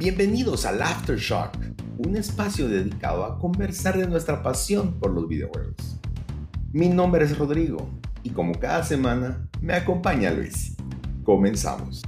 [0.00, 1.58] Bienvenidos al Aftershock,
[1.98, 6.00] un espacio dedicado a conversar de nuestra pasión por los videojuegos.
[6.72, 7.86] Mi nombre es Rodrigo
[8.22, 10.74] y como cada semana me acompaña Luis.
[11.22, 12.00] Comenzamos.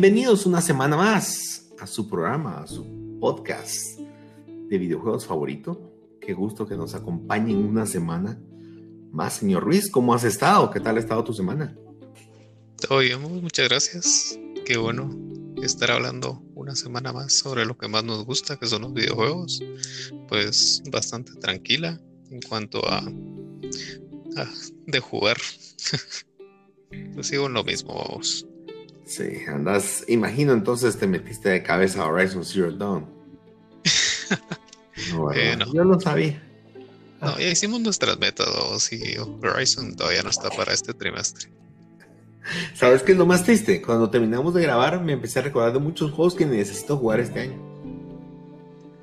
[0.00, 5.92] Bienvenidos una semana más a su programa, a su podcast de videojuegos favorito.
[6.20, 8.40] Qué gusto que nos acompañen una semana
[9.10, 9.90] más, señor Ruiz.
[9.90, 10.70] ¿Cómo has estado?
[10.70, 11.76] ¿Qué tal ha estado tu semana?
[12.76, 14.38] Todo bien, muchas gracias.
[14.64, 15.10] Qué bueno
[15.64, 19.60] estar hablando una semana más sobre lo que más nos gusta, que son los videojuegos.
[20.28, 23.02] Pues bastante tranquila en cuanto a,
[24.86, 25.38] de jugar.
[27.14, 28.46] pues sigo en lo mismo, vamos.
[29.08, 33.06] Sí, andas, imagino entonces te metiste de cabeza a Horizon Zero Dawn.
[35.34, 36.42] Eh, no, Yo lo sabía.
[37.22, 41.50] No, ya hicimos nuestras metas y Horizon todavía no está para este trimestre.
[42.74, 43.80] ¿Sabes qué es lo más triste?
[43.80, 47.40] Cuando terminamos de grabar me empecé a recordar de muchos juegos que necesito jugar este
[47.40, 47.56] año.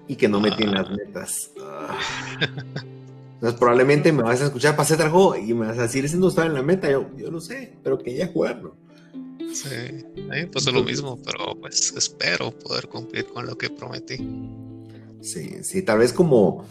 [0.08, 0.96] Y que no metí en las ah.
[0.96, 1.52] metas.
[1.62, 1.98] Ah.
[3.36, 6.18] Entonces probablemente me vas a escuchar para hacer juego y me vas a decir, ese
[6.18, 6.92] no estaba en la meta.
[6.92, 8.76] Yo, yo lo sé, pero quería jugarlo.
[9.54, 9.70] Sí,
[10.30, 14.18] a mí pasó lo mismo, pero pues espero poder cumplir con lo que prometí.
[15.22, 16.66] Sí, sí, tal vez como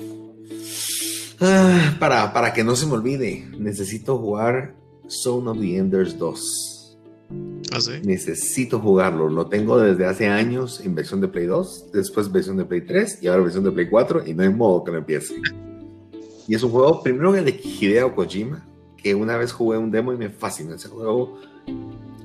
[1.40, 4.74] ah, para, para que no se me olvide, necesito jugar
[5.08, 6.98] Zone of the Enders 2.
[7.72, 7.92] ¿Ah, sí?
[8.04, 12.64] Necesito jugarlo, lo tengo desde hace años en versión de Play 2, después versión de
[12.64, 15.34] Play 3 y ahora versión de Play 4 y no hay modo que lo empiece.
[16.46, 18.64] y es un juego, primero de Hideo Kojima,
[18.96, 21.40] que una vez jugué un demo y me fascinó ese juego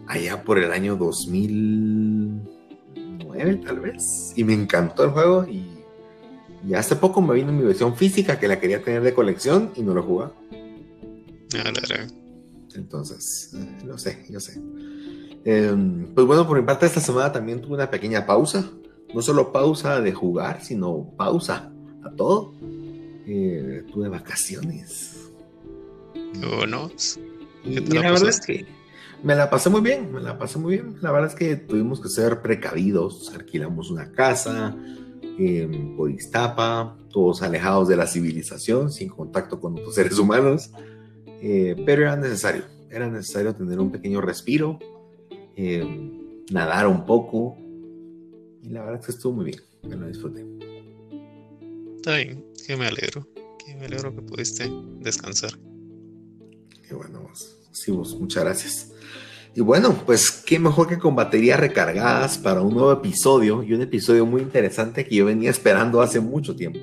[0.09, 4.33] allá por el año 2009 tal vez.
[4.35, 5.77] Y me encantó el juego y,
[6.75, 9.93] hace poco me vino mi versión física que la quería tener de colección y no
[9.93, 10.25] lo jugué.
[11.55, 11.71] Ah,
[12.75, 14.61] Entonces, eh, lo sé, yo sé.
[15.45, 18.69] Em, pues bueno, por mi parte esta semana también tuve una pequeña pausa.
[19.13, 21.71] No solo pausa de jugar, sino pausa
[22.03, 22.53] a todo.
[23.25, 25.31] Eh, tuve vacaciones.
[26.57, 26.91] Bueno,
[27.63, 28.65] y, la verdad es que
[29.23, 30.95] me la pasé muy bien, me la pasé muy bien.
[31.01, 34.75] La verdad es que tuvimos que ser precavidos, alquilamos una casa
[35.37, 40.71] en Podistapa, todos alejados de la civilización, sin contacto con otros seres humanos,
[41.41, 44.79] eh, pero era necesario, era necesario tener un pequeño respiro,
[45.55, 45.85] eh,
[46.51, 47.57] nadar un poco,
[48.61, 50.45] y la verdad es que estuvo muy bien, me lo disfruté.
[51.95, 53.27] Está bien, que me alegro,
[53.65, 54.69] que me alegro que pudiste
[54.99, 55.51] descansar.
[56.87, 57.58] Qué bueno, vos.
[57.71, 58.91] Sí, muchas gracias.
[59.55, 63.81] Y bueno, pues qué mejor que con baterías recargadas para un nuevo episodio y un
[63.81, 66.79] episodio muy interesante que yo venía esperando hace mucho tiempo.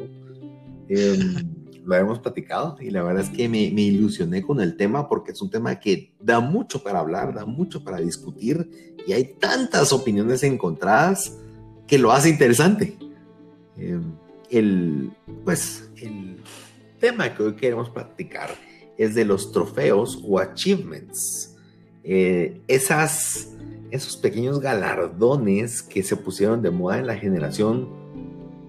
[0.89, 5.09] Em, lo habíamos platicado y la verdad es que me, me, ilusioné con el tema
[5.09, 8.69] porque es un tema que da mucho para hablar, da mucho para discutir
[9.07, 11.39] y hay tantas opiniones encontradas
[11.87, 12.97] que lo hace interesante.
[13.77, 14.03] Em,
[14.51, 15.13] el,
[15.45, 16.39] pues, el
[16.99, 18.51] tema que hoy queremos platicar
[18.99, 21.57] es de los trofeos o achievements
[22.09, 23.53] eh, esas,
[23.91, 27.89] esos pequeños galardones que se pusieron de moda en la generación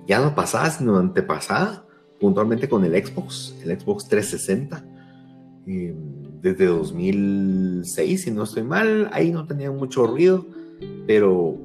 [0.07, 1.85] ya no pasada, sino antepasada,
[2.19, 4.83] puntualmente con el Xbox, el Xbox 360.
[5.67, 5.93] Eh,
[6.41, 10.47] desde 2006, si no estoy mal, ahí no tenía mucho ruido,
[11.05, 11.59] pero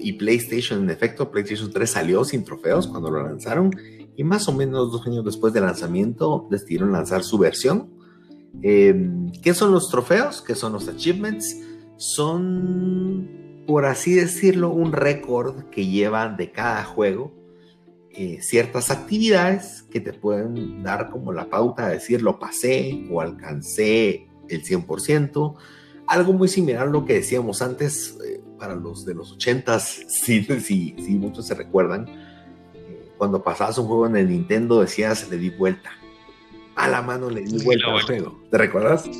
[0.00, 3.70] y PlayStation, en efecto, PlayStation 3 salió sin trofeos cuando lo lanzaron
[4.16, 7.97] y más o menos dos años después del lanzamiento decidieron lanzar su versión
[8.62, 10.42] Em, ¿Qué son los trofeos?
[10.42, 11.56] ¿Qué son los achievements?
[11.96, 17.32] Son, por así decirlo, un récord que llevan de cada juego
[18.10, 23.20] eh, ciertas actividades que te pueden dar como la pauta de decir lo pasé o
[23.20, 25.54] alcancé el 100%.
[26.06, 30.42] Algo muy similar a lo que decíamos antes eh, para los de los 80s, si,
[30.42, 32.08] si, si muchos se recuerdan.
[32.74, 35.97] Eh, cuando pasabas un juego en el Nintendo decías le di vuelta
[36.78, 38.42] a la mano le di vuelta al juego.
[38.50, 39.04] ¿Te recuerdas?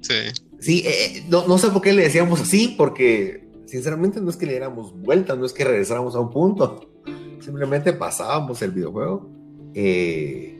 [0.00, 0.14] Sí.
[0.60, 4.44] Sí, eh, eh, no, sé por qué le decíamos así, porque sinceramente no es que
[4.44, 6.90] le diéramos vuelta, no es que regresáramos a un punto.
[7.40, 9.30] Simplemente pasábamos el videojuego.
[9.72, 10.54] Eh,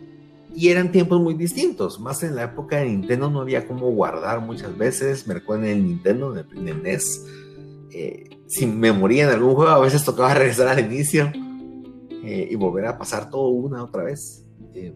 [0.55, 2.00] y eran tiempos muy distintos.
[2.00, 5.26] Más en la época de Nintendo no había cómo guardar muchas veces.
[5.26, 7.26] Me recuerdo en el Nintendo, en el NES.
[7.90, 11.31] Eh, si me moría en algún juego, a veces tocaba regresar al inicio
[12.25, 14.44] eh, y volver a pasar todo una otra vez.
[14.75, 14.94] Eh,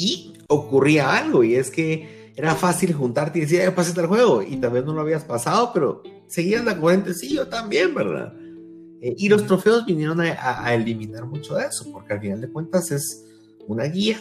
[0.00, 4.42] y ocurría algo, y es que era fácil juntarte y decir, ya pasaste el juego,
[4.42, 8.34] y tal vez no lo habías pasado, pero seguías la corriente, sí, yo también, ¿verdad?
[9.02, 12.90] y los trofeos vinieron a, a eliminar mucho de eso, porque al final de cuentas
[12.90, 13.24] es
[13.66, 14.18] una guía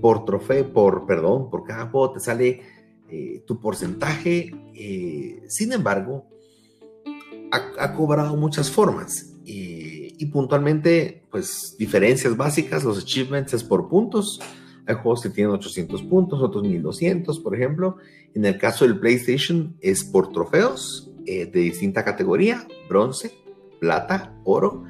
[0.00, 2.62] por trofeo, por, perdón, por cada juego te sale
[3.08, 4.54] eh, tu porcentaje.
[4.74, 6.26] Eh, sin embargo,
[7.50, 14.40] ha, cobrado muchas formas eh, y puntualmente, pues diferencias básicas, los achievements es por puntos.
[14.86, 17.96] Hay juegos que tienen 800 puntos, otros 1200, por ejemplo.
[18.34, 23.32] En el caso del PlayStation es por trofeos de distinta categoría, bronce,
[23.80, 24.84] plata, oro.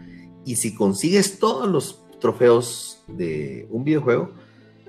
[0.45, 4.31] Y si consigues todos los trofeos de un videojuego,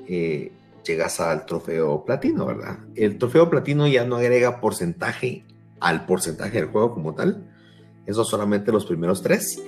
[0.08, 0.52] eh,
[0.86, 2.80] llegas al trofeo platino, ¿verdad?
[2.96, 5.44] El trofeo platino ya no agrega porcentaje
[5.80, 7.52] al porcentaje del juego como tal.
[8.06, 9.62] Eso solamente los primeros tres.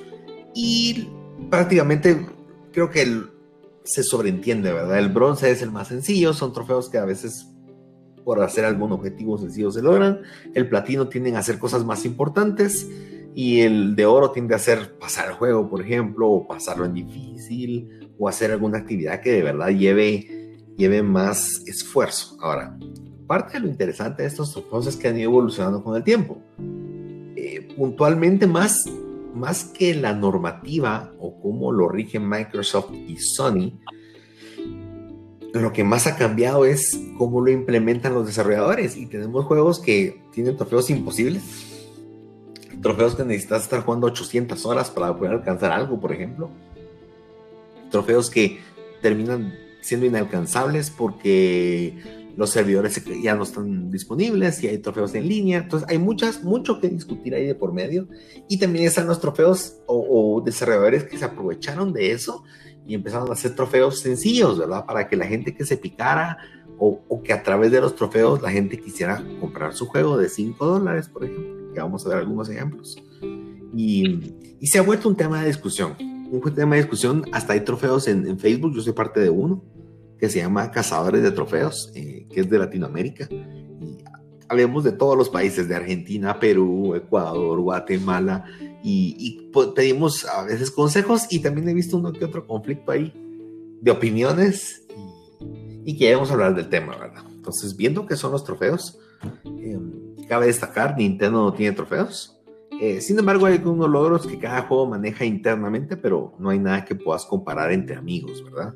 [0.54, 1.10] Y
[1.50, 2.26] prácticamente
[2.72, 3.02] creo que
[3.88, 5.00] se sobreentiende, ¿verdad?
[5.00, 7.48] El bronce es el más sencillo, son trofeos que a veces
[8.24, 10.20] por hacer algún objetivo sencillo se logran.
[10.54, 12.86] El platino tienden a hacer cosas más importantes
[13.34, 16.94] y el de oro tiende a hacer pasar el juego, por ejemplo, o pasarlo en
[16.94, 22.36] difícil, o hacer alguna actividad que de verdad lleve, lleve más esfuerzo.
[22.42, 22.78] Ahora,
[23.28, 26.42] parte de lo interesante de estos trofeos es que han ido evolucionando con el tiempo.
[27.36, 28.90] Eh, puntualmente más,
[29.38, 33.80] más que la normativa o cómo lo rigen Microsoft y Sony,
[35.54, 38.98] lo que más ha cambiado es cómo lo implementan los desarrolladores.
[38.98, 41.44] Y tenemos juegos que tienen trofeos imposibles,
[42.82, 46.50] trofeos que necesitas estar jugando 800 horas para poder alcanzar algo, por ejemplo,
[47.90, 48.60] trofeos que
[49.02, 51.98] terminan siendo inalcanzables porque
[52.38, 55.58] los servidores ya no están disponibles y hay trofeos en línea.
[55.58, 58.08] Entonces hay muchas, mucho que discutir ahí de por medio.
[58.48, 62.44] Y también están los trofeos o, desarrolladores que se aprovecharon de eso
[62.86, 64.86] y empezaron a hacer trofeos sencillos, ¿verdad?
[64.86, 66.38] Para que la gente que se picara
[66.78, 70.30] o, o que a través de los trofeos la gente quisiera comprar su juego de
[70.30, 72.96] 5 dólares, por ejemplo, que vamos a ver algunos ejemplos.
[73.76, 74.22] Y
[74.62, 75.96] se ha vuelto un tema de discusión
[76.32, 77.26] un tema de discusión.
[77.32, 79.64] Hasta hay trofeos en, Facebook, yo soy parte de uno,
[80.20, 83.28] que se llama Cazadores de Trofeos, eh, que es de Latinoamérica.
[83.30, 84.04] Y
[84.50, 88.46] hablemos de todos los países, de Argentina, Perú, Ecuador, Guatemala,
[88.84, 93.12] y, pedimos a veces consejos y también he visto uno que otro conflicto ahí
[93.82, 97.24] de opiniones y, y queremos hablar del tema, ¿verdad?
[97.48, 99.00] Entonces, viendo que son los trofeos,
[99.46, 102.38] em, cabe destacar, Nintendo no tiene trofeos.
[102.82, 106.86] Eh, sin embargo, hay algunos logros que cada juego maneja internamente, pero no hay nada
[106.86, 108.76] que puedas comparar entre amigos, ¿verdad?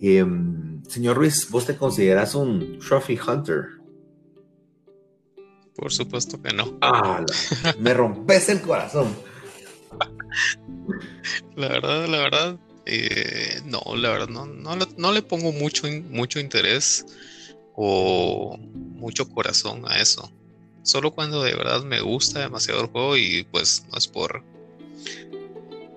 [0.00, 3.66] Em, señor Ruiz, ¿vos te consideras un Trophy Hunter?
[5.74, 6.76] Por supuesto que no.
[6.80, 7.24] Ah,
[7.78, 9.14] me rompes el corazón.
[11.56, 17.06] La verdad, la verdad, eh, no, la verdad, no, no, le pongo mucho, mucho interés
[17.74, 20.32] o mucho corazón a eso
[20.88, 24.42] solo cuando de verdad me gusta demasiado el juego y pues no es por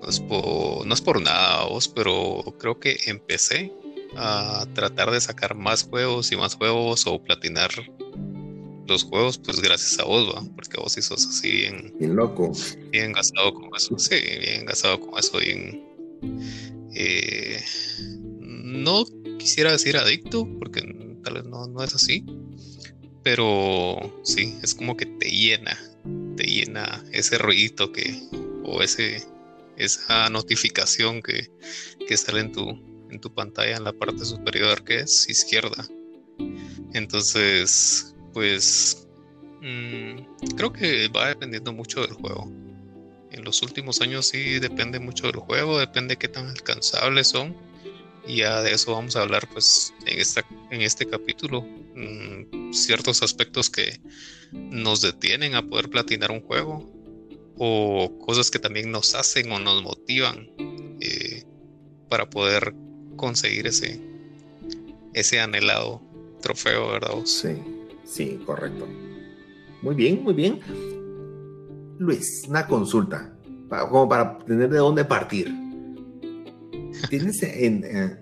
[0.02, 3.72] no es por, no es por nada vos, pero creo que empecé
[4.16, 7.72] a tratar de sacar más juegos y más juegos o platinar
[8.88, 10.44] los juegos pues gracias a vos, ¿va?
[10.56, 12.52] porque vos sí sos así bien, bien loco,
[12.92, 15.82] bien gastado con eso, sí, bien gastado con eso, bien
[16.94, 17.64] eh,
[18.40, 19.06] no
[19.38, 20.82] quisiera decir adicto, porque
[21.24, 22.26] tal vez no, no es así,
[23.24, 25.78] pero sí, es como que te llena,
[26.36, 28.22] te llena ese ruidito que,
[28.64, 29.24] o ese,
[29.78, 31.50] esa notificación que,
[32.08, 35.88] que sale en tu, en tu pantalla en la parte superior que es izquierda.
[36.94, 39.08] Entonces, pues
[39.62, 42.52] mm, creo que va dependiendo mucho del juego.
[43.32, 47.56] En los últimos años sí depende mucho del juego, depende qué tan alcanzables son.
[48.28, 51.62] Y ya de eso vamos a hablar pues en, esta, en este capítulo.
[51.62, 54.00] Mm, ciertos aspectos que
[54.52, 56.92] nos detienen a poder platinar un juego
[57.58, 60.50] o cosas que también nos hacen o nos motivan
[61.00, 61.44] eh,
[62.10, 62.74] para poder
[63.16, 64.00] conseguir ese,
[65.14, 66.02] ese anhelado
[66.42, 67.26] trofeo, ¿verdad?
[67.26, 67.56] Sí,
[68.04, 68.88] sí, correcto.
[69.82, 70.60] Muy bien, muy bien.
[72.00, 73.34] Luis, una consulta,
[73.70, 75.54] como para tener de dónde partir.
[77.10, 78.22] ¿Tienes en, eh,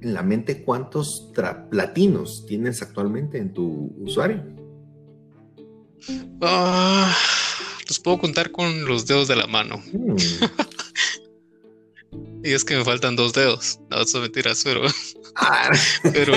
[0.00, 1.30] en la mente cuántos
[1.70, 4.42] platinos tienes actualmente en tu usuario.
[6.40, 7.14] Ah,
[7.86, 9.82] los puedo contar con los dedos de la mano.
[9.92, 10.16] Mm.
[12.42, 13.80] y es que me faltan dos dedos.
[13.90, 14.82] No, son mentiras, pero
[15.36, 15.70] Ah,
[16.12, 16.32] pero.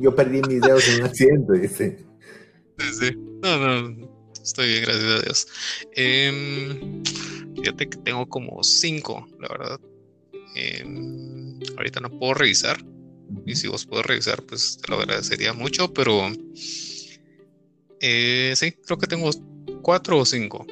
[0.00, 1.98] yo perdí mis dedos en un accidente, dice.
[2.78, 3.10] Sí,
[3.42, 4.08] No, no.
[4.42, 5.46] Estoy bien, gracias a Dios.
[5.96, 7.02] Eh,
[7.56, 9.80] fíjate que tengo como cinco, la verdad.
[10.54, 12.78] Em, ahorita no puedo revisar.
[13.44, 15.92] Y si vos puedes revisar, pues te lo agradecería mucho.
[15.92, 16.30] Pero
[18.00, 19.30] eh, sí, creo que tengo
[19.82, 20.66] cuatro o cinco.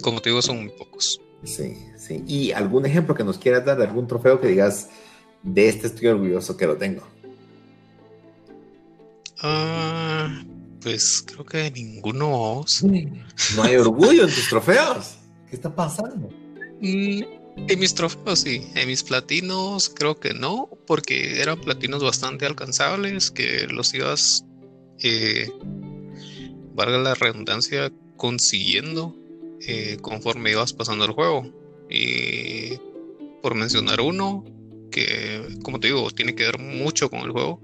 [0.00, 1.20] Como te digo, son muy pocos.
[1.44, 2.24] Sí, sí.
[2.26, 4.88] ¿Y algún ejemplo que nos quieras dar de algún trofeo que digas,
[5.42, 7.02] de este estoy orgulloso que lo tengo?
[9.42, 10.42] Ah,
[10.80, 12.64] pues creo que ninguno.
[13.54, 15.18] No hay orgullo en tus trofeos.
[15.48, 16.28] ¿Qué está pasando?
[16.80, 17.22] Mm,
[17.68, 23.30] en mis trofeos sí, en mis platinos creo que no, porque eran platinos bastante alcanzables,
[23.30, 24.44] que los ibas,
[25.02, 25.50] eh,
[26.74, 29.14] valga la redundancia, consiguiendo
[29.62, 31.50] eh, conforme ibas pasando el juego.
[31.88, 32.78] Y
[33.42, 34.44] por mencionar uno,
[34.90, 37.60] que como te digo, tiene que ver mucho con el juego,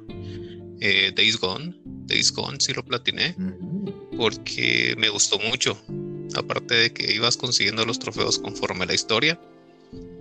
[0.81, 1.75] eh, Days Gone.
[1.85, 3.35] Days Gone sí lo platiné,
[4.17, 5.77] porque me gustó mucho.
[6.35, 9.41] Aparte de que ibas consiguiendo los trofeos conforme la historia.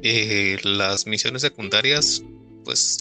[0.03, 2.23] Eh, las misiones secundarias,
[2.65, 2.99] pues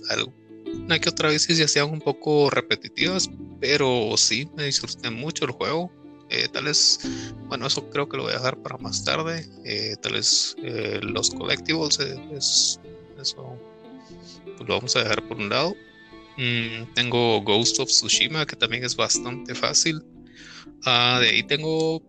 [0.73, 5.53] una que otra vez se hacían un poco repetitivas, pero sí me disfruté mucho el
[5.53, 5.91] juego.
[6.31, 7.01] Eh, tal vez,
[7.47, 9.47] bueno, eso creo que lo voy a dejar para más tarde.
[9.65, 11.99] Eh, tal vez eh, los collectibles,
[13.21, 13.59] eso
[14.45, 15.75] pues lo vamos a dejar por un lado.
[16.37, 20.03] Mm, tengo Ghost of Tsushima, que también es bastante fácil.
[20.85, 22.01] Ah, de ahí tengo,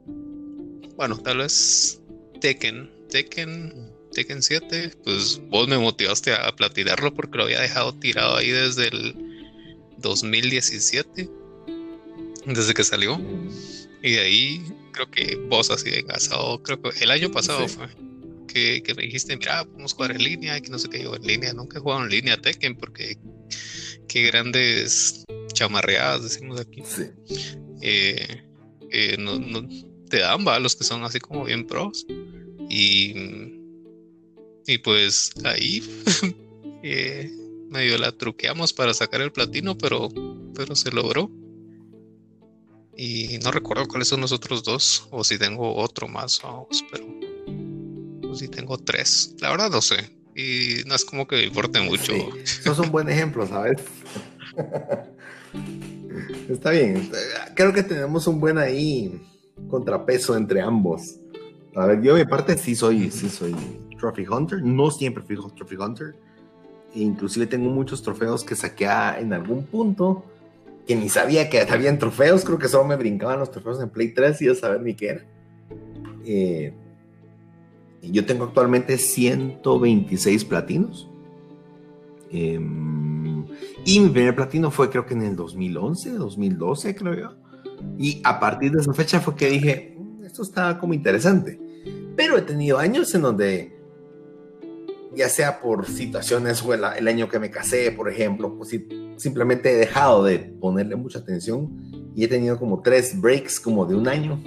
[0.96, 2.02] bueno, tal vez
[2.40, 2.90] Tekken.
[3.10, 8.50] Tekken, Tekken 7, pues vos me motivaste a platinarlo porque lo había dejado tirado ahí
[8.50, 9.16] desde el
[9.98, 11.30] 2017,
[12.46, 13.20] desde que salió.
[14.04, 17.88] Y de ahí creo que vos así engasado, creo que el año pasado fue
[18.54, 21.24] que, me dijiste, mira, podemos jugar en línea, y que no sé qué yo en
[21.24, 23.18] línea, nunca he jugado en línea Tekken porque
[24.08, 26.84] qué grandes chamarreadas decimos aquí.
[27.82, 28.44] Eh,
[28.92, 29.68] eh, no,
[30.10, 32.06] te dan va los que son así como bien pros.
[32.70, 33.14] Y,
[34.68, 35.84] y pues ahí
[36.84, 37.32] eh,
[37.70, 40.10] medio la truqueamos para sacar el platino, pero,
[40.54, 41.32] pero se logró.
[42.96, 46.42] Y no recuerdo cuáles son los otros dos, o si tengo otro más,
[46.92, 47.06] pero
[48.22, 49.36] pues si tengo tres.
[49.40, 50.18] La verdad no sé.
[50.36, 52.14] Y no es como que me importe mucho.
[52.44, 53.82] Eso es un buen ejemplo, ¿sabes?
[56.50, 57.10] Está bien.
[57.56, 59.22] Creo que tenemos un buen ahí
[59.70, 61.18] contrapeso entre ambos.
[61.76, 63.56] A ver, yo de mi parte sí soy, sí soy
[64.00, 64.62] Trophy Hunter.
[64.62, 66.16] No siempre fui Trophy Hunter.
[66.94, 68.86] inclusive tengo muchos trofeos que saqué
[69.20, 70.26] en algún punto
[70.86, 74.14] que ni sabía que habían trofeos, creo que solo me brincaban los trofeos en Play
[74.14, 75.26] 3 y yo sabía ni qué era.
[76.26, 76.74] Eh,
[78.04, 81.10] yo tengo actualmente 126 platinos.
[82.32, 83.46] Em,
[83.86, 87.36] y mi primer platino fue creo que en el 2011, 2012 creo yo.
[87.98, 91.60] Y a partir de esa fecha fue que dije, mm, esto está como interesante.
[92.16, 93.81] Pero he tenido años en donde
[95.16, 98.76] ya sea por situaciones o el, año que me casé, por ejemplo, pues
[99.18, 103.96] simplemente he dejado de ponerle mucha atención y he tenido como tres breaks como de
[103.96, 104.42] un año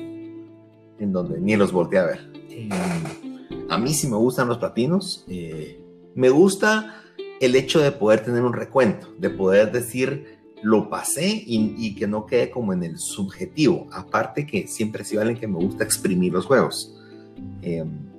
[0.99, 2.33] en donde ni los volteé a ver.
[2.50, 2.71] Em,
[3.68, 5.25] a mí sí me gustan los platinos.
[5.28, 5.80] Eh,
[6.14, 7.02] me gusta
[7.40, 12.25] el hecho de poder tener un recuento, de poder decir lo pasé y, que no
[12.25, 13.87] quede como en el subjetivo.
[13.92, 16.97] Aparte que siempre ha sido alguien que me gusta exprimir los juegos.
[17.61, 18.13] Em,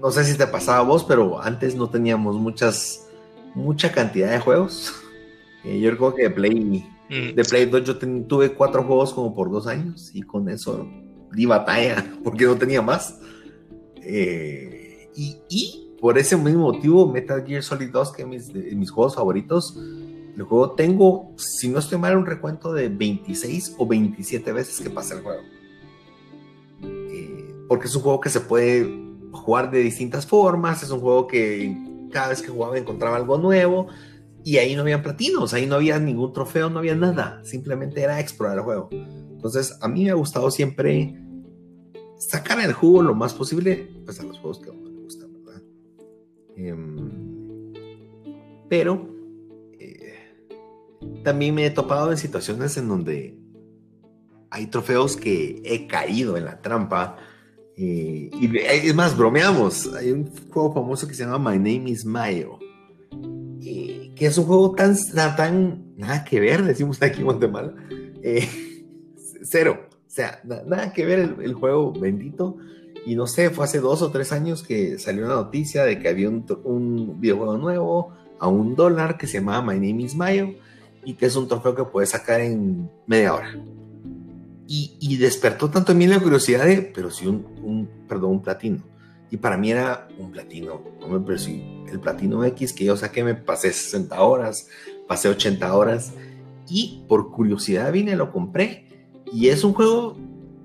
[0.00, 3.08] no sé si te pasaba a vos, pero antes no teníamos muchas,
[3.54, 4.94] mucha cantidad de juegos.
[5.62, 7.34] Eh, yo recuerdo que de Play, mm.
[7.34, 10.88] de Play 2 yo tuve cuatro juegos como por dos años y con eso
[11.32, 13.20] di batalla porque no tenía más.
[14.02, 19.76] Eh, y, por ese mismo motivo, Metal Gear Solid 2, que es mis, juegos favoritos,
[20.34, 24.88] el juego tengo, si no estoy mal, un recuento de 26 o 27 veces que
[24.88, 25.42] pasa el juego.
[26.82, 31.26] Eh, porque es un juego que se puede jugar de distintas formas, es un juego
[31.26, 31.76] que
[32.12, 33.88] cada vez que jugaba encontraba algo nuevo
[34.42, 38.20] y ahí no había platinos, ahí no había ningún trofeo, no había nada, simplemente era
[38.20, 38.88] explorar el juego.
[38.90, 41.18] Entonces, a mí me ha gustado siempre
[42.18, 45.32] sacar el jugo lo más posible pues, a los juegos que a uno le gustan,
[45.32, 45.62] ¿verdad?
[46.56, 47.72] Em,
[48.68, 49.08] pero
[49.78, 50.14] eh,
[51.24, 53.38] también me he topado en situaciones en donde
[54.50, 57.16] hay trofeos que he caído en la trampa.
[57.82, 59.92] Eh, y es más, bromeamos.
[59.94, 62.58] Hay un juego famoso que se llama My Name is Mayo.
[63.62, 67.74] Eh, que es un juego tan, tan, nada que ver, decimos aquí en Guatemala.
[69.42, 72.56] cero o sea, nada que ver el, juego bendito.
[73.06, 76.08] Y no sé, fue hace dos o tres años que salió una noticia de que
[76.08, 80.48] había un, videojuego nuevo a un dólar que se llama My Name is Mayo
[81.04, 83.56] y que es un trofeo que puedes sacar en media hora.
[84.72, 88.84] Y, despertó tanto en mí la curiosidad de, pero si un, un, perdón, un platino.
[89.28, 91.64] Y para mí era un platino, no me percibí.
[91.90, 94.68] El platino X que yo saqué me pasé 60 horas,
[95.08, 96.12] pasé 80 horas
[96.68, 98.86] y por curiosidad vine, lo compré.
[99.32, 100.16] Y es un juego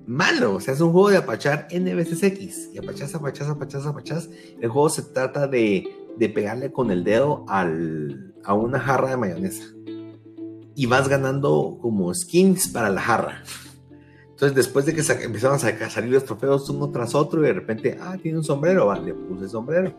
[0.05, 2.69] malo, o sea, es un juego de apachar N veces X.
[2.75, 4.29] Y apachas, apachas, apachas, apachas.
[4.61, 5.83] El juego se trata de,
[6.15, 9.63] de pegarle con el dedo al, a una jarra de mayonesa.
[10.75, 13.41] Y vas ganando como skins para la jarra.
[14.35, 17.97] Entonces, después de que empezaron a salir los trofeos uno tras otro, y de repente,
[18.01, 19.93] ah, tiene un sombrero, vale, le puse sombrero.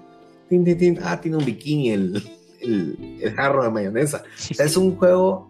[0.50, 2.22] Tin, tin, tin, ah, tiene un bikini, el,
[2.60, 4.24] el, el, jarro de mayonesa.
[4.50, 5.48] O sea, es un juego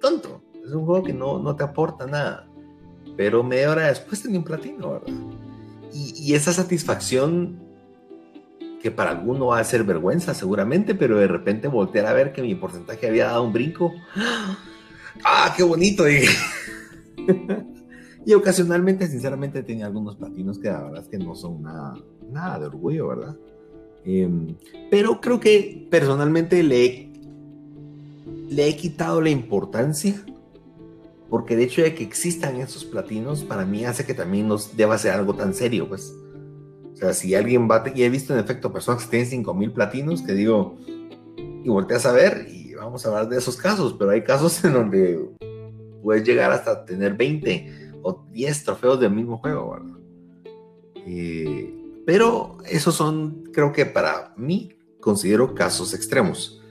[0.00, 2.48] tonto, es un juego que no, no te aporta nada.
[3.16, 5.08] Pero media hora después tenía un platino, ¿verdad?
[5.92, 7.58] Y, y esa satisfacción
[8.80, 12.42] que para alguno va a ser vergüenza seguramente, pero de repente voltear a ver que
[12.42, 13.92] mi porcentaje había dado un brinco.
[15.24, 16.04] ¡Ah, qué bonito!
[16.04, 16.28] Dije.
[18.28, 21.96] Y ocasionalmente, sinceramente, tenía algunos platinos que la verdad es que no son nada,
[22.30, 23.34] nada de orgullo, ¿verdad?
[24.04, 24.54] Em,
[24.90, 27.12] pero creo que personalmente le he,
[28.50, 30.22] le he quitado la importancia
[31.30, 34.98] porque el hecho de que existan esos platinos para mí hace que también nos deba
[34.98, 36.12] ser algo tan serio, pues.
[36.92, 40.20] O sea, si alguien va, y he visto en efecto personas que tienen 5000 platinos,
[40.20, 40.76] que digo,
[41.64, 44.74] y volteas a ver, y vamos a hablar de esos casos, pero hay casos en
[44.74, 45.18] donde
[46.02, 49.98] puedes llegar hasta tener 20 o 10 trofeos del mismo juego, ¿verdad?
[51.06, 51.74] Eh,
[52.06, 56.62] pero esos son, creo que para mí, considero casos extremos.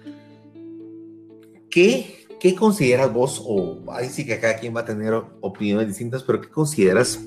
[1.69, 6.23] ¿Qué, qué consideras vos, o ahí sí que cada quien va a tener opiniones distintas,
[6.23, 7.19] pero qué consideras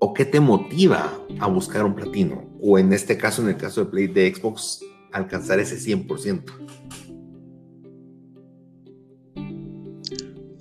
[0.00, 2.44] o qué te motiva a buscar un platino?
[2.60, 4.80] O en este caso, en el caso de Play de Xbox,
[5.12, 6.42] alcanzar ese 100%.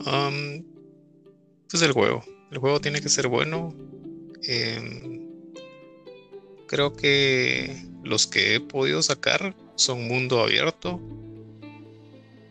[0.07, 0.56] Um,
[1.69, 2.23] pues el juego.
[2.51, 3.73] El juego tiene que ser bueno.
[4.43, 5.27] Em,
[6.67, 10.99] creo que los que he podido sacar son mundo abierto.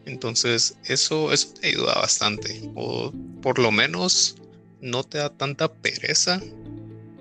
[0.04, 2.70] Entonces eso, eso te ayuda bastante.
[2.74, 4.36] O por lo menos
[4.80, 6.40] no te da tanta pereza,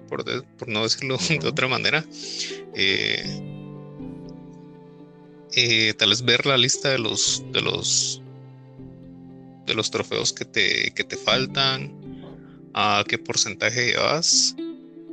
[0.09, 0.25] por,
[0.67, 2.05] no decirlo de otra manera.
[2.75, 3.41] Eh,
[5.53, 8.21] eh, tal vez ver la lista de los, de los
[9.65, 11.91] de los trofeos que te, que te faltan,
[12.73, 14.55] a qué porcentaje llevas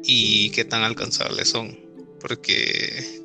[0.03, 1.79] y qué tan alcanzables son.
[2.21, 3.23] Porque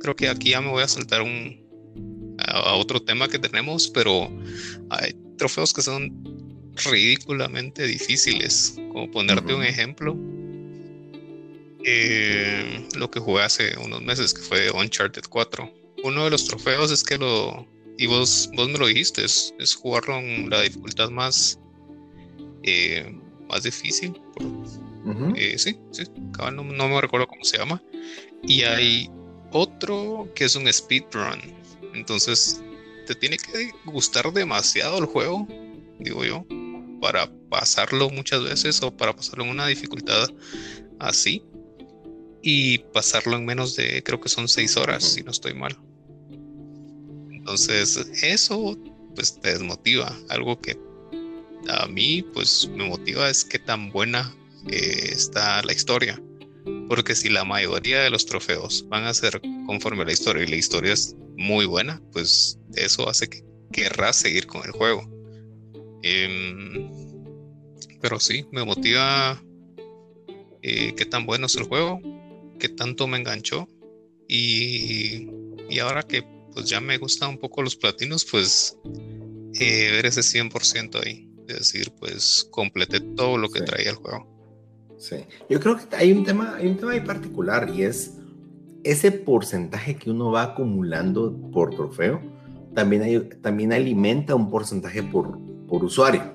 [0.00, 4.30] creo que aquí ya me voy a saltar un, a, otro tema que tenemos, pero
[4.90, 6.12] hay trofeos que son
[6.88, 8.74] ridículamente difíciles.
[8.92, 10.16] Como ponerte un ejemplo,
[11.84, 15.74] eh, lo que jugué hace unos meses, que fue Uncharted 4.
[16.04, 17.66] Uno de los trofeos es que lo,
[17.98, 21.58] y vos, vos me lo dijiste, es, jugarlo en la dificultad más,
[22.62, 23.12] eh,
[23.48, 24.18] más difícil.
[25.34, 26.04] Eh, sí, sí,
[26.52, 27.82] no, me recuerdo cómo se llama.
[28.44, 29.10] Y hay
[29.50, 31.40] otro que es un speedrun.
[31.92, 32.62] Entonces,
[33.06, 35.48] te tiene que gustar demasiado el juego,
[35.98, 36.46] digo yo,
[37.00, 40.28] para pasarlo muchas veces o para pasarlo en una dificultad
[41.00, 41.44] así.
[42.42, 45.76] Y pasarlo en menos de, creo que son seis horas, si no estoy mal.
[47.48, 48.76] Entonces, eso
[49.14, 50.14] pues te desmotiva.
[50.28, 50.78] Algo que
[51.66, 54.36] a mí pues me motiva es qué tan buena
[54.70, 56.22] eh, está la historia.
[56.90, 60.48] Porque si la mayoría de los trofeos van a ser conforme a la historia y
[60.48, 65.08] la historia es muy buena, pues eso hace que querrás seguir con el juego.
[66.02, 66.90] Em,
[68.02, 69.42] pero sí, me motiva
[70.60, 72.02] eh, qué tan bueno es el juego,
[72.58, 73.66] qué tanto me enganchó.
[74.28, 75.30] Y,
[75.70, 78.76] y ahora que pues ya me gustan un poco los platinos, pues
[79.60, 81.30] eh, ver ese 100% ahí.
[81.46, 84.26] Es decir, pues completé todo lo que traía el juego.
[84.98, 85.18] Sí,
[85.48, 88.14] yo creo que hay un tema, hay un tema ahí particular y es
[88.82, 92.20] ese porcentaje que uno va acumulando por trofeo,
[92.74, 96.34] también, hay, también alimenta un porcentaje por, por usuario.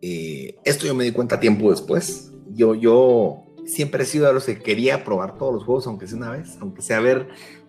[0.00, 2.32] Eh, esto yo me di cuenta tiempo después.
[2.54, 6.16] Yo, yo siempre he sido de los que quería probar todos los juegos, aunque sea
[6.16, 7.28] una vez, aunque sea ver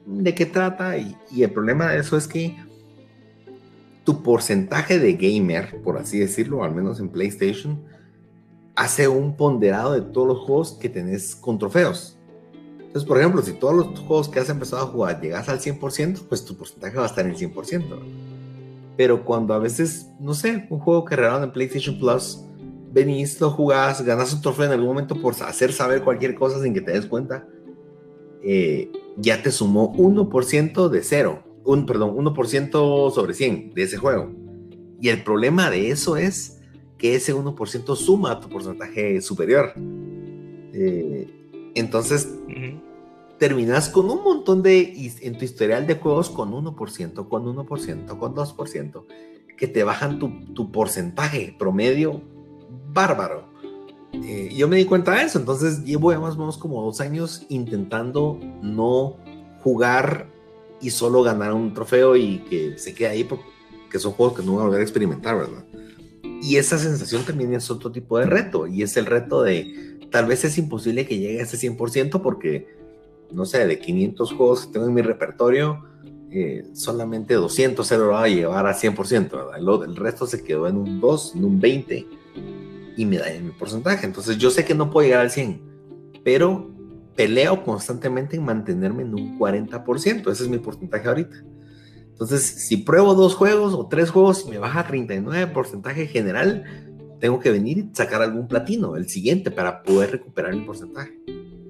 [0.09, 2.57] de qué trata y, el problema de eso es que
[4.03, 7.83] tu porcentaje de gamer, por así decirlo, al menos en PlayStation,
[8.75, 12.17] hace un ponderado de todos los juegos que tenés con trofeos.
[12.79, 16.27] Entonces, por ejemplo, si todos los juegos que has empezado a jugar llegas al 100%,
[16.27, 17.99] pues tu porcentaje va a estar en el 100%.
[18.97, 22.43] Pero cuando a veces, no sé, un juego que regalaron en PlayStation Plus,
[22.91, 26.73] venís, lo jugás, ganas un trofeo en algún momento por hacer saber cualquier cosa sin
[26.73, 27.45] que te des cuenta,
[28.43, 34.31] eh, ya te sumó 1% de cero, un, perdón, 1% sobre 100 de ese juego.
[35.01, 36.59] Y el problema de eso es
[36.97, 39.73] que ese 1% suma a tu porcentaje superior.
[40.73, 41.27] Eh,
[41.75, 42.29] entonces,
[43.37, 48.35] terminas con un montón de, en tu historial de juegos con 1%, con 1%, con
[48.35, 49.05] 2%,
[49.57, 52.21] que te bajan tu, tu porcentaje promedio
[52.93, 53.48] bárbaro.
[54.13, 57.45] Eh, yo me di cuenta de eso, entonces llevo más o menos como dos años
[57.49, 59.17] intentando no
[59.63, 60.27] jugar
[60.81, 64.53] y solo ganar un trofeo y que se quede ahí porque son juegos que no
[64.53, 65.63] voy a volver a experimentar, ¿verdad?
[66.41, 70.25] Y esa sensación también es otro tipo de reto y es el reto de tal
[70.25, 72.67] vez es imposible que llegue a ese 100% porque,
[73.31, 75.83] no sé, de 500 juegos que tengo en mi repertorio,
[76.31, 79.83] eh, solamente 200 se lo va a llevar a 100%, ¿verdad?
[79.83, 82.07] El, resto se quedó en un 2, en un 20
[82.99, 84.05] y me da mi porcentaje.
[84.05, 85.61] Entonces yo sé que no puedo llegar al 100,
[86.21, 86.69] pero
[87.15, 90.29] peleo constantemente en mantenerme en un 40%.
[90.29, 91.37] Ese es mi porcentaje ahorita.
[92.09, 96.65] Entonces, si pruebo dos juegos o tres juegos y me baja 39 porcentaje general,
[97.21, 101.17] tengo que venir y sacar algún platino, el siguiente, para poder recuperar mi porcentaje.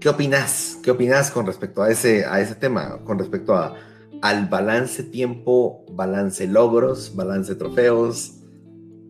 [0.02, 0.80] ¿Qué opinas?
[0.82, 2.98] ¿Qué opinas con respecto a ese, a ese tema?
[3.04, 3.76] Con respecto a,
[4.24, 8.40] al balance tiempo, balance logros, balance trofeos,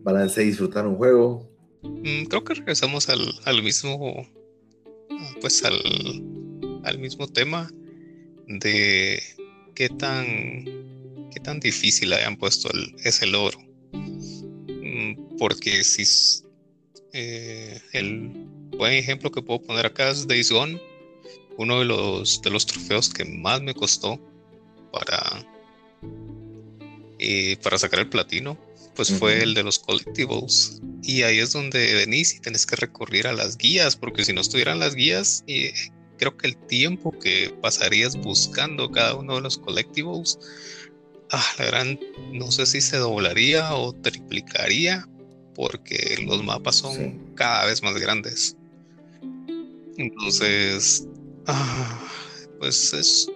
[0.02, 1.49] balance disfrutar un juego.
[1.82, 4.26] Mm, creo que regresamos al, mismo,
[5.40, 7.70] pues al, mismo tema
[8.46, 9.22] de
[9.74, 10.64] qué tan,
[11.32, 12.68] qué tan difícil hayan puesto
[13.04, 13.58] ese logro.
[13.92, 16.04] Mm, porque si
[17.12, 18.28] eh, el
[18.76, 20.80] buen ejemplo que puedo poner acá es Days Gone,
[21.56, 24.20] uno de los, de los trofeos que más me costó
[24.92, 25.46] para,
[27.18, 28.58] eh, para sacar el platino
[28.94, 30.80] pues fue el de los collectibles.
[31.02, 34.40] Y ahí es donde venís y tenés que recurrir a las guías, porque si no
[34.40, 35.72] estuvieran las guías, eh,
[36.18, 40.38] creo que el tiempo que pasarías buscando cada uno de los collectibles,
[41.30, 41.98] ah, la gran,
[42.32, 45.08] no sé si se doblaría o triplicaría,
[45.54, 48.56] porque los mapas son cada vez más grandes.
[49.96, 51.06] Entonces,
[51.46, 52.08] ah,
[52.58, 53.30] pues es,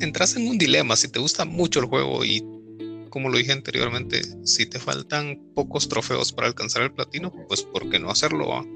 [0.00, 0.96] entras en un dilema.
[0.96, 2.44] Si te gusta mucho el juego y
[3.10, 7.90] como lo dije anteriormente, si te faltan pocos trofeos para alcanzar el platino, pues ¿por
[7.90, 8.66] qué no hacerlo?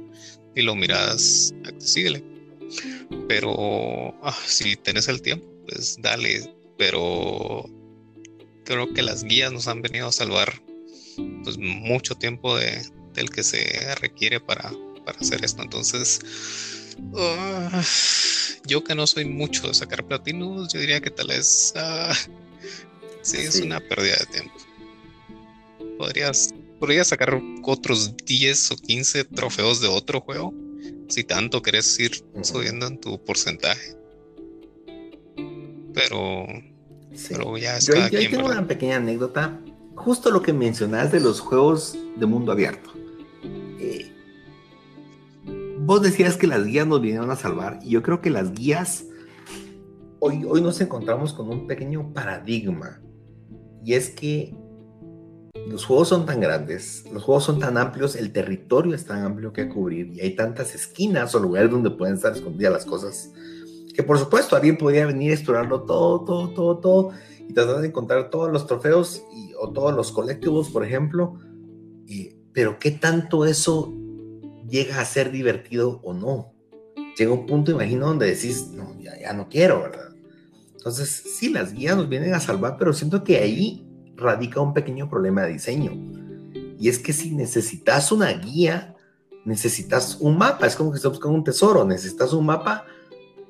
[0.55, 2.25] Y lo miras accesible.
[3.29, 6.55] Pero ah, si tienes el tiempo, pues dale.
[6.77, 7.65] Pero
[8.65, 10.61] creo que las guías nos han venido a salvar
[11.45, 12.83] pues mucho tiempo de,
[13.15, 14.73] del que se requiere para,
[15.05, 15.63] para hacer esto.
[15.63, 16.21] Entonces,
[17.17, 17.83] ah,
[18.67, 22.15] yo que no soy mucho de sacar platinos, yo diría que tal vez ah,
[23.25, 24.55] Sí, es una pérdida de tiempo.
[25.97, 30.53] Podrías, podrías sacar otros 10 o 15 trofeos de otro juego
[31.09, 33.97] si tanto querés ir subiendo en tu porcentaje.
[35.95, 36.47] Pero,
[37.29, 39.59] pero ya es yo, yo tengo una pequeña anécdota.
[39.95, 42.93] Justo lo que mencionas de los juegos de mundo abierto.
[43.81, 44.13] Eh,
[45.79, 49.05] vos decías que las guías nos vinieron a salvar y yo creo que las guías
[50.19, 53.01] hoy, hoy nos encontramos con un pequeño paradigma
[53.85, 54.55] y es que
[55.69, 59.53] los juegos son tan grandes, los juegos son tan amplios, el territorio es tan amplio
[59.53, 63.31] que cubrir y hay tantas esquinas o lugares donde pueden estar escondidas las cosas,
[63.95, 67.11] que por supuesto alguien podría venir a explorarlo todo, todo, todo, todo
[67.47, 69.23] y tratar de encontrar todos los trofeos
[69.61, 71.39] o todos los collectibles, por ejemplo,
[72.53, 73.93] pero ¿qué tanto eso
[74.69, 76.55] llega a ser divertido o no?
[77.19, 80.04] Llega un punto, imagino, donde decís, no, ya no quiero, ¿verdad?
[80.85, 85.09] Entonces, sí, las guías nos vienen a salvar, pero siento que ahí radica un pequeño
[85.09, 85.93] problema de diseño.
[86.79, 88.95] Y es que si necesitas una guía,
[89.47, 90.67] necesitas un mapa.
[90.67, 92.85] Es como que estás buscando un tesoro, necesitas un mapa.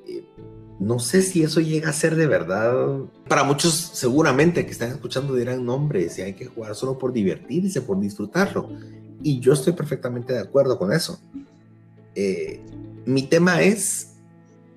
[0.07, 0.23] Eh,
[0.79, 2.99] no sé si eso llega a ser de verdad.
[3.27, 7.11] Para muchos, seguramente que están escuchando dirán, no, hombre, si hay que jugar solo por
[7.11, 8.69] divertirse, por disfrutarlo.
[9.21, 11.19] Y yo estoy perfectamente de acuerdo con eso.
[12.15, 12.61] Eh,
[13.05, 14.13] mi tema es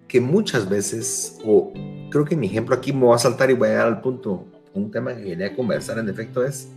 [0.09, 1.73] que muchas veces, o
[2.11, 4.44] creo que mi ejemplo aquí me va a saltar y voy a llegar al punto,
[4.75, 6.68] un tema que quería conversar en efecto es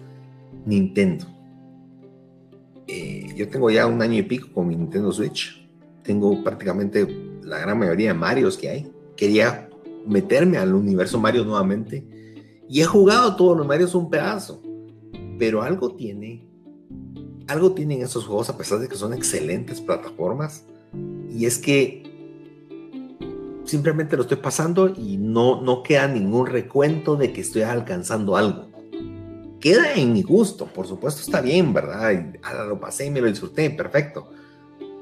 [0.65, 1.25] Nintendo.
[2.87, 5.65] Eh, yo tengo ya un año y pico con mi Nintendo Switch.
[6.03, 7.07] Tengo prácticamente
[7.43, 8.91] la gran mayoría de Marios que hay.
[9.15, 9.69] Quería
[10.05, 12.05] meterme al universo Mario nuevamente.
[12.67, 14.61] Y he jugado todos los Marios un pedazo.
[15.37, 16.45] Pero algo tiene.
[17.47, 20.65] Algo tienen esos juegos a pesar de que son excelentes plataformas.
[21.29, 22.10] Y es que
[23.71, 28.69] simplemente lo estoy pasando y no, no queda ningún recuento de que estoy alcanzando algo.
[29.59, 32.11] Queda en mi gusto, por supuesto está bien, ¿verdad?
[32.11, 34.29] Y, ah, lo pasé y me lo disfruté, perfecto.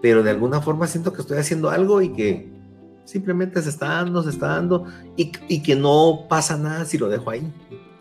[0.01, 2.59] Pero de alguna forma siento que estoy haciendo algo y que
[3.09, 4.85] Simplemente se está dando, se está dando
[5.17, 7.51] y, y que no pasa nada si lo dejo ahí.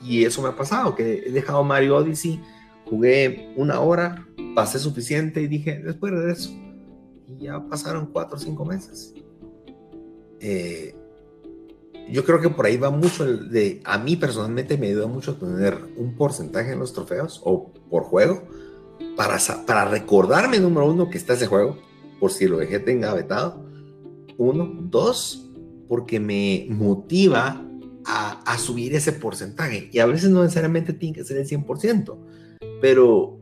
[0.02, 2.38] Y eso me ha pasado, que he dejado Mario Odyssey,
[2.84, 6.50] jugué una hora, pasé suficiente y dije, después regreso.
[7.26, 9.14] Y ya pasaron cuatro o cinco meses.
[10.40, 10.94] Eh,
[12.10, 15.36] yo creo que por ahí va mucho el de, a mí personalmente me ayuda mucho
[15.36, 18.44] tener un porcentaje en los trofeos o por juego
[19.16, 21.76] para, para recordarme, número uno, que está ese juego,
[22.18, 23.64] por si lo dejé tenga vetado.
[24.38, 25.50] Uno, dos,
[25.88, 27.64] porque me motiva
[28.06, 29.90] a, a, subir ese porcentaje.
[29.92, 32.16] Y a veces no necesariamente tiene que ser el 100%,
[32.80, 33.38] pero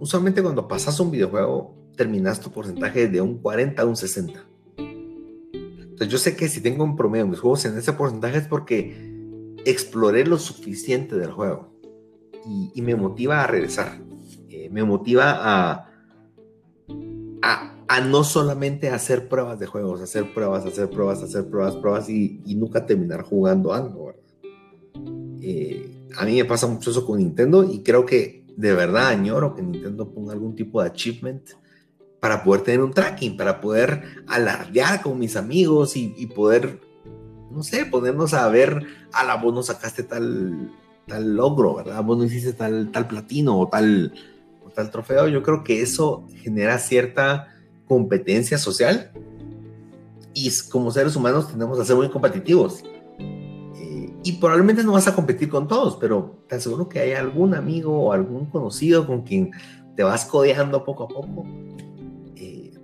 [0.00, 4.49] usualmente cuando pasas un videojuego, terminas tu porcentaje de un 40 a un 60
[6.08, 10.24] yo sé que si tengo un promedio mis juegos en ese porcentaje es porque exploré
[10.24, 11.70] lo suficiente del juego
[12.74, 13.98] y, me motiva a regresar.
[14.48, 15.90] Eh, me motiva a,
[17.42, 22.40] a, no solamente hacer pruebas de juegos, hacer pruebas, hacer pruebas, hacer pruebas, pruebas y,
[22.56, 24.14] nunca terminar jugando algo,
[25.42, 29.54] eh, a mí me pasa mucho eso con Nintendo y creo que de verdad añoro
[29.54, 31.42] que Nintendo ponga algún tipo de achievement
[32.20, 36.80] para poder tener un tracking, para poder alardear con mis amigos y, poder,
[37.50, 40.70] no sé, ponernos a ver, a la vos no sacaste tal,
[41.06, 42.04] tal logro, ¿verdad?
[42.04, 44.12] Vos no hiciste tal, tal platino o tal,
[44.64, 45.28] o tal trofeo.
[45.28, 47.48] Yo creo que eso genera cierta
[47.88, 49.10] competencia social
[50.34, 52.84] y como seres humanos tenemos que ser muy competitivos.
[53.18, 57.54] Eh, y probablemente no vas a competir con todos, pero te aseguro que hay algún
[57.54, 59.52] amigo o algún conocido con quien
[59.96, 61.46] te vas codeando poco a poco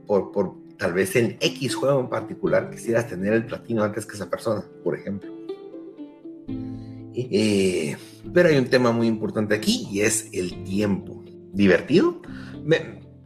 [0.07, 4.15] por, por tal vez en X juego en particular quisieras tener el platino antes que
[4.15, 5.31] esa persona, por ejemplo.
[7.15, 7.97] Eh,
[8.33, 11.25] pero hay un tema muy importante aquí y es el tiempo.
[11.53, 12.21] ¿Divertido?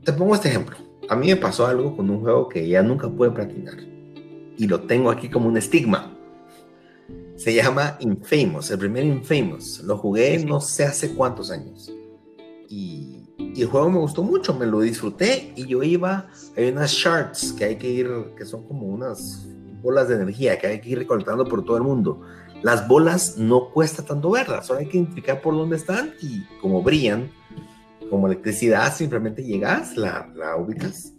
[0.04, 0.76] te pongo este ejemplo.
[1.08, 3.74] A mí me pasó algo con un juego que ya nunca pude platinar
[4.56, 6.16] y lo tengo aquí como un estigma.
[7.36, 9.80] Se llama Infamous, el primer Infamous.
[9.80, 11.90] Lo jugué no sé hace cuántos años.
[12.68, 13.19] Y
[13.54, 17.52] y el juego me gustó mucho, me lo disfruté y yo iba, hay unas shards
[17.52, 19.46] que hay que ir, que son como unas
[19.82, 22.22] bolas de energía que hay que ir recolectando por todo el mundo.
[22.62, 26.82] Las bolas no cuesta tanto verlas, solo hay que identificar por dónde están y como
[26.82, 27.30] brillan,
[28.10, 31.14] como electricidad, simplemente llegas, la, la ubicas.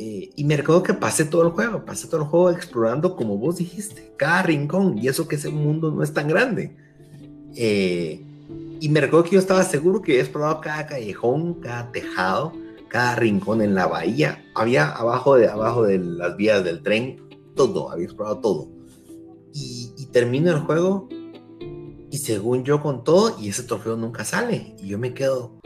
[0.00, 3.36] Eh, y me recuerdo que pasé todo el juego, pasé todo el juego explorando como
[3.36, 6.76] vos dijiste, cada rincón, y eso que ese mundo no es tan grande.
[7.56, 8.24] Eh,
[8.80, 12.52] y me recuerdo que yo estaba seguro que había explorado cada callejón, cada tejado,
[12.88, 14.44] cada rincón en la bahía.
[14.54, 17.20] Había abajo de, abajo de las vías del tren,
[17.54, 18.68] todo, había explorado todo.
[19.52, 21.08] Y, y termino el juego
[22.10, 24.74] y según yo con todo, y ese trofeo nunca sale.
[24.78, 25.58] Y yo me quedo,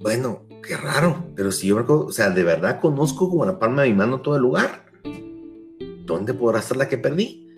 [0.00, 3.90] bueno, qué raro, pero si yo, o sea, de verdad conozco como la palma de
[3.90, 4.86] mi mano todo el lugar,
[6.06, 7.48] ¿dónde podrá estar la que perdí?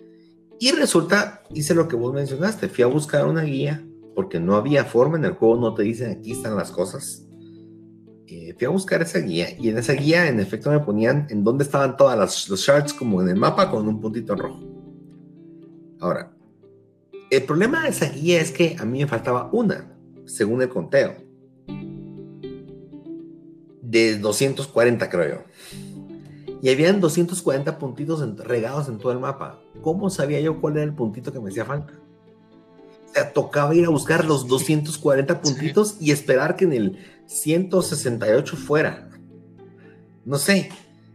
[0.59, 3.86] Y resulta, hice lo que vos mencionaste, fui a buscar una guía
[4.17, 7.23] porque no había forma en el juego, no te dicen aquí están las cosas.
[8.25, 11.43] Eh, fui a buscar esa guía y en esa guía en efecto me ponían en
[11.43, 14.59] dónde estaban todas las, los shards como en el mapa con un puntito rojo.
[15.99, 16.35] Ahora,
[17.29, 21.13] el problema de esa guía es que a mí me faltaba una, según el conteo.
[23.83, 25.43] De 240 creo yo.
[26.63, 29.61] Y habían 240 puntitos regados en todo el mapa.
[29.83, 31.93] ¿Cómo sabía yo cuál era el puntito que me hacía falta?
[33.33, 39.09] Tocaba ir a buscar los 240 puntitos y esperar que en el 168 fuera.
[40.25, 40.69] No sé.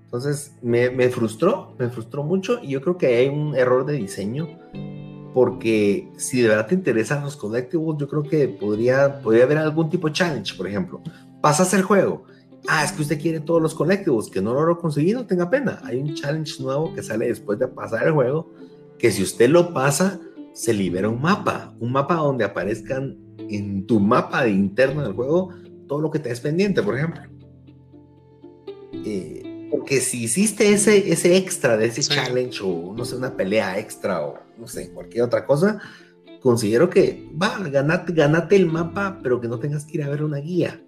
[0.05, 4.47] Entonces me, frustró, me frustró mucho y yo creo que hay un error de diseño
[5.33, 9.89] porque si de verdad te interesan los collectibles, yo creo que podría, podría haber algún
[9.89, 11.01] tipo de challenge, por ejemplo.
[11.41, 12.25] Pasas el juego.
[12.69, 15.49] Ah, es que usted quiere todos los collectibles, que no lo logro conseguir, no tenga
[15.49, 15.81] pena.
[15.85, 18.51] Hay un challenge nuevo que sale después de pasar el juego,
[18.99, 20.21] que si usted lo pasa,
[20.53, 25.51] se libera un mapa, un mapa donde aparezcan en tu mapa de interno del juego
[25.89, 27.23] todo lo que te es pendiente, por ejemplo.
[29.05, 33.79] Eh, porque si hiciste ese, ese extra de ese challenge o no sé, una pelea
[33.79, 35.81] extra o no sé, cualquier otra cosa,
[36.41, 40.23] considero que va, ganate, ganate el mapa, pero que no tengas que ir a ver
[40.23, 40.83] una guía.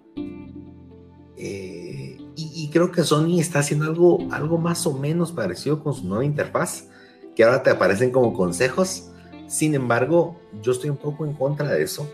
[1.37, 5.93] Eh, y, y, creo que Sony está haciendo algo, algo más o menos parecido con
[5.93, 6.87] su nueva interfaz,
[7.35, 9.11] que ahora te aparecen como consejos
[9.47, 12.09] sin embargo, yo estoy un poco en contra de eso,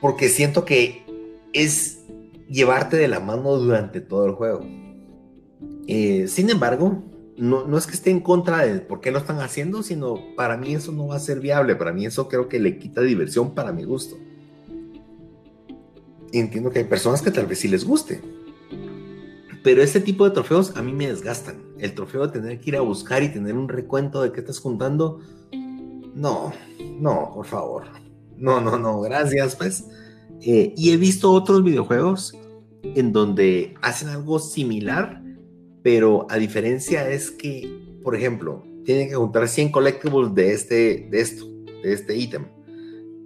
[0.00, 1.04] porque siento que
[1.52, 2.04] es
[2.48, 4.66] llevarte de la mano durante todo el juego.
[5.86, 7.02] Eh, sin embargo,
[7.36, 10.56] no, no, es que esté en contra de por qué lo están haciendo, sino para
[10.56, 13.54] mí eso no va a ser viable, para mí eso creo que le quita diversión
[13.54, 14.16] para mi gusto.
[16.32, 18.20] entiendo que hay personas que tal vez sí les guste,
[19.62, 22.76] pero este tipo de trofeos a mí me desgastan el trofeo de tener que ir
[22.76, 25.20] a buscar y tener un recuento de qué estás juntando,
[26.14, 26.52] no,
[27.00, 27.84] no, por favor.
[28.36, 29.84] No, no, no, gracias, pues.
[30.40, 32.36] Eh, y he visto otros videojuegos
[32.82, 35.22] en donde hacen algo similar,
[35.82, 41.20] pero a diferencia es que, por ejemplo, tienen que juntar 100 collectibles de este, de
[41.20, 41.46] esto,
[41.82, 42.46] de este ítem,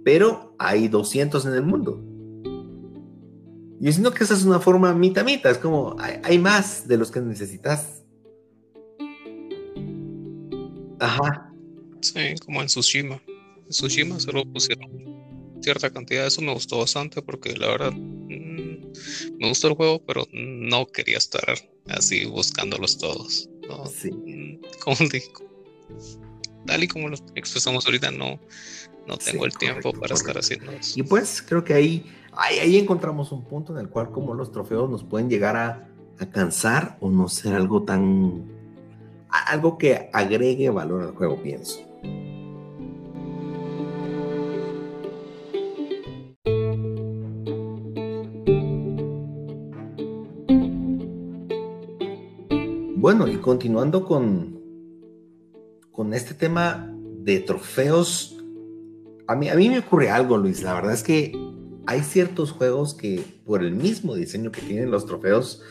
[0.03, 2.03] pero hay 200 en el mundo.
[3.81, 7.21] Yo siento que esa es una forma mitad-mitad, es como hay, más de los que
[7.21, 8.03] necesitas.
[10.99, 11.48] Ajá.
[12.01, 13.21] Sí, como en Tsushima.
[13.27, 14.89] En Tsushima solo pusieron
[15.61, 20.25] cierta cantidad, eso me gustó bastante porque la verdad mm, me gustó el juego, pero
[20.31, 21.43] no quería estar
[21.87, 23.49] así buscándolos todos.
[23.93, 24.11] Sí.
[24.11, 24.97] Mm, como
[26.65, 28.39] tal y como lo expresamos ahorita, no,
[29.07, 30.99] no tengo el tiempo para estar haciendo eso.
[30.99, 32.05] Y pues creo que ahí
[32.39, 35.85] ahí, encontramos un punto en el cual como los trofeos nos pueden llegar a,
[36.33, 38.43] cansar o no ser algo tan...
[39.29, 41.79] algo que agregue valor al juego, pienso.
[53.11, 54.61] Bueno, y continuando con,
[55.89, 58.37] con este tema de trofeos,
[59.25, 60.61] a mí, a mí me ocurre algo, Luis.
[60.61, 61.35] La verdad es que
[61.87, 65.63] hay ciertos juegos que por el mismo diseño que tienen los trofeos,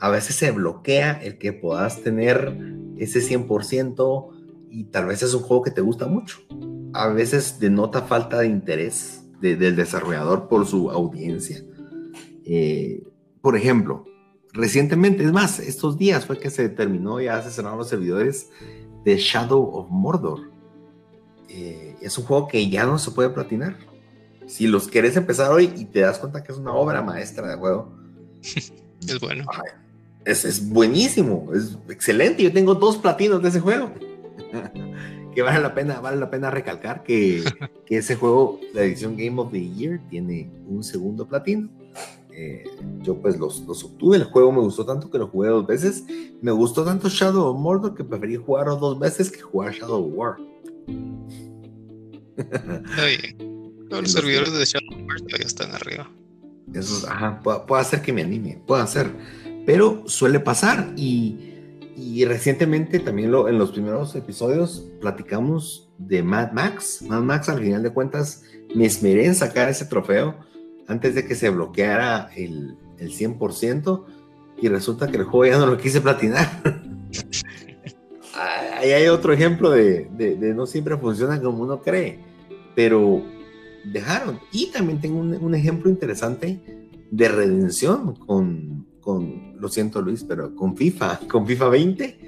[0.00, 2.58] a veces se bloquea el que puedas tener
[2.98, 4.28] ese 100%
[4.68, 6.40] y tal vez es un juego que te gusta mucho.
[6.92, 11.64] A veces denota falta de interés del desarrollador por su audiencia.
[12.44, 13.02] Eh,
[13.40, 14.04] por ejemplo,
[14.52, 18.50] recientemente, es más, estos días fue que se terminó, ya se cerraron los servidores
[19.04, 20.50] de Shadow of Mordor.
[21.48, 23.76] Eh, es un juego que ya no se puede platinar
[24.46, 27.56] si los quieres empezar hoy y te das cuenta que es una obra maestra de
[27.56, 27.92] juego.
[28.42, 29.44] es bueno.
[30.24, 32.42] es, es, buenísimo, es excelente.
[32.42, 33.92] Yo tengo dos platinos de ese juego.
[35.34, 37.42] que vale la pena, vale la pena recalcar que,
[37.86, 41.70] que, ese juego, la edición Game of the Year, tiene un segundo platino.
[42.34, 42.64] Eh,
[43.02, 46.04] yo pues los, los, obtuve, el juego me gustó tanto que lo jugué dos veces.
[46.40, 50.12] Me gustó tanto Shadow of Mordor que preferí jugarlo dos veces que jugar Shadow of
[50.14, 50.36] War.
[53.90, 56.10] los servidores de Shadowverse ya están arriba.
[56.72, 59.10] Eso, ajá, puede, ser que me anime, puede ser.
[59.66, 61.36] Pero suele pasar y,
[61.96, 67.02] y recientemente también lo, en los primeros episodios platicamos de Mad Max.
[67.06, 68.42] Mad Max al final de cuentas
[68.74, 70.34] me esmeré en sacar ese trofeo
[70.88, 74.04] antes de que se bloqueara el, el 100%
[74.60, 76.48] y resulta que el juego ya no lo quise platinar.
[78.34, 82.18] Ahí hay otro ejemplo de, de, de, no siempre funciona como uno cree,
[82.74, 83.22] pero
[83.84, 84.40] dejaron.
[84.52, 86.60] Y también tengo un, ejemplo interesante
[87.10, 92.18] de redención con, con, lo siento Luis, pero con FIFA, con FIFA 20.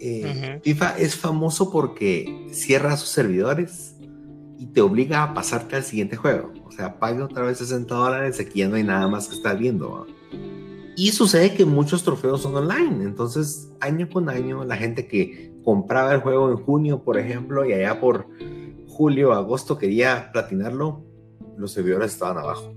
[0.00, 3.93] Eh, FIFA es famoso porque cierra sus servidores
[4.64, 6.52] y te obliga a pasarte al siguiente juego.
[6.64, 9.58] O sea, paga otra vez 60 dólares, aquí ya no hay nada más que estar
[9.58, 10.06] viendo.
[10.96, 13.04] Y sucede que muchos trofeos son online.
[13.04, 17.72] Entonces, año con año, la gente que compraba el juego en junio, por ejemplo, y
[17.74, 18.26] allá por
[18.88, 21.04] julio, agosto quería platinarlo,
[21.58, 22.72] los servidores estaban abajo.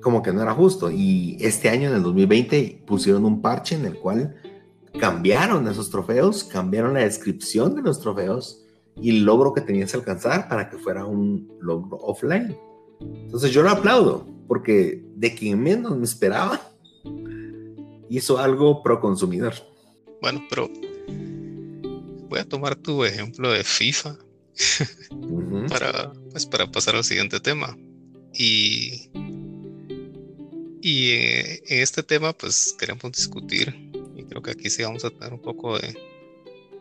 [0.00, 0.90] Como que no era justo.
[0.90, 4.36] Y este año, en el 2020, pusieron un parche en el cual
[4.98, 8.59] cambiaron esos trofeos, cambiaron la descripción de los trofeos
[9.00, 12.56] y el logro que tenías que alcanzar para que fuera un logro offline.
[13.00, 16.60] Entonces yo lo aplaudo, porque de quien menos me esperaba,
[18.08, 19.54] hizo algo pro consumidor.
[20.20, 20.68] Bueno, pero
[22.28, 24.16] voy a tomar tu ejemplo de FIFA
[25.68, 27.76] para, pues, para pasar al siguiente tema.
[28.32, 29.10] Y,
[30.80, 33.74] y eh, en este tema, pues queremos discutir,
[34.16, 35.94] y creo que aquí sí vamos a tener un poco de,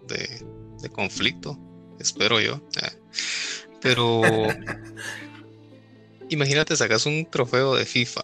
[0.08, 1.58] de, conflicto,
[2.00, 2.62] espero yo.
[2.82, 2.98] Eh,
[3.82, 4.22] pero
[6.30, 8.22] imagínate, sacas un trofeo de FIFA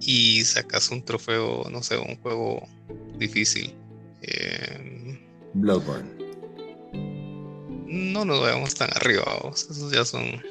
[0.00, 2.66] y sacas un trofeo, no sé, un juego
[3.18, 3.74] difícil.
[4.22, 5.18] Eh,
[5.54, 6.18] Bloodborne
[7.88, 10.22] no nos vayamos tan arriba, esos ya son.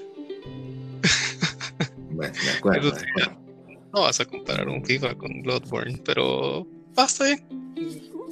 [2.11, 2.93] bueno, de acuerdo,
[3.93, 7.45] No vas a comparar un FIFA con Bloodborne, pero basta bien.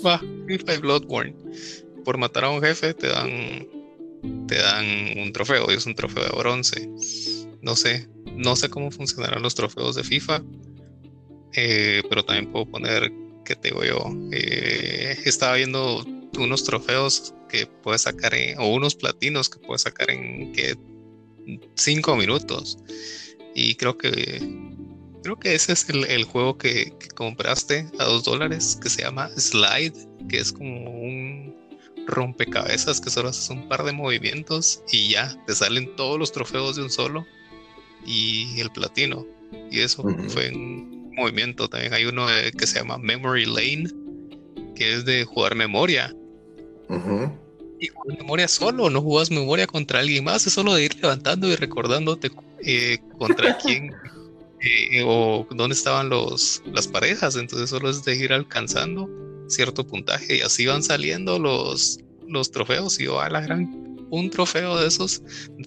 [0.05, 1.35] Va, FIFA y Bloodborne.
[2.05, 3.67] Por matar a un jefe te dan
[4.47, 4.85] te dan
[5.17, 6.89] un trofeo y es un trofeo de bronce.
[7.61, 10.43] No sé, no sé cómo funcionarán los trofeos de FIFA,
[11.53, 13.11] eh, pero también puedo poner,
[13.43, 14.13] ¿qué te digo yo?
[14.31, 16.05] Eh, estaba viendo
[16.37, 20.75] unos trofeos que puedes sacar o unos platinos que puedes sacar en que
[21.75, 22.77] cinco minutos.
[23.55, 24.41] Y creo que
[25.23, 29.93] creo que ese es el, juego que, compraste a dos dólares que se llama Slide.
[30.29, 31.64] que es como un
[32.05, 36.75] rompecabezas que solo haces un par de movimientos y ya te salen todos los trofeos
[36.75, 37.25] de un solo
[38.05, 39.25] y el platino.
[39.71, 41.67] Y eso fue un movimiento.
[41.67, 42.27] También hay uno
[42.57, 43.89] que se llama Memory Lane,
[44.75, 46.13] que es de jugar memoria.
[47.79, 51.47] Y jugar memoria solo, no jugas memoria contra alguien más, es solo de ir levantando
[51.47, 52.31] y recordándote
[52.63, 53.93] eh, contra quién
[54.61, 57.35] eh, o dónde estaban los, las parejas.
[57.35, 59.09] Entonces solo es de ir alcanzando
[59.47, 62.99] cierto puntaje y así van saliendo los, los trofeos.
[62.99, 65.21] Y yo a la gran un trofeo de esos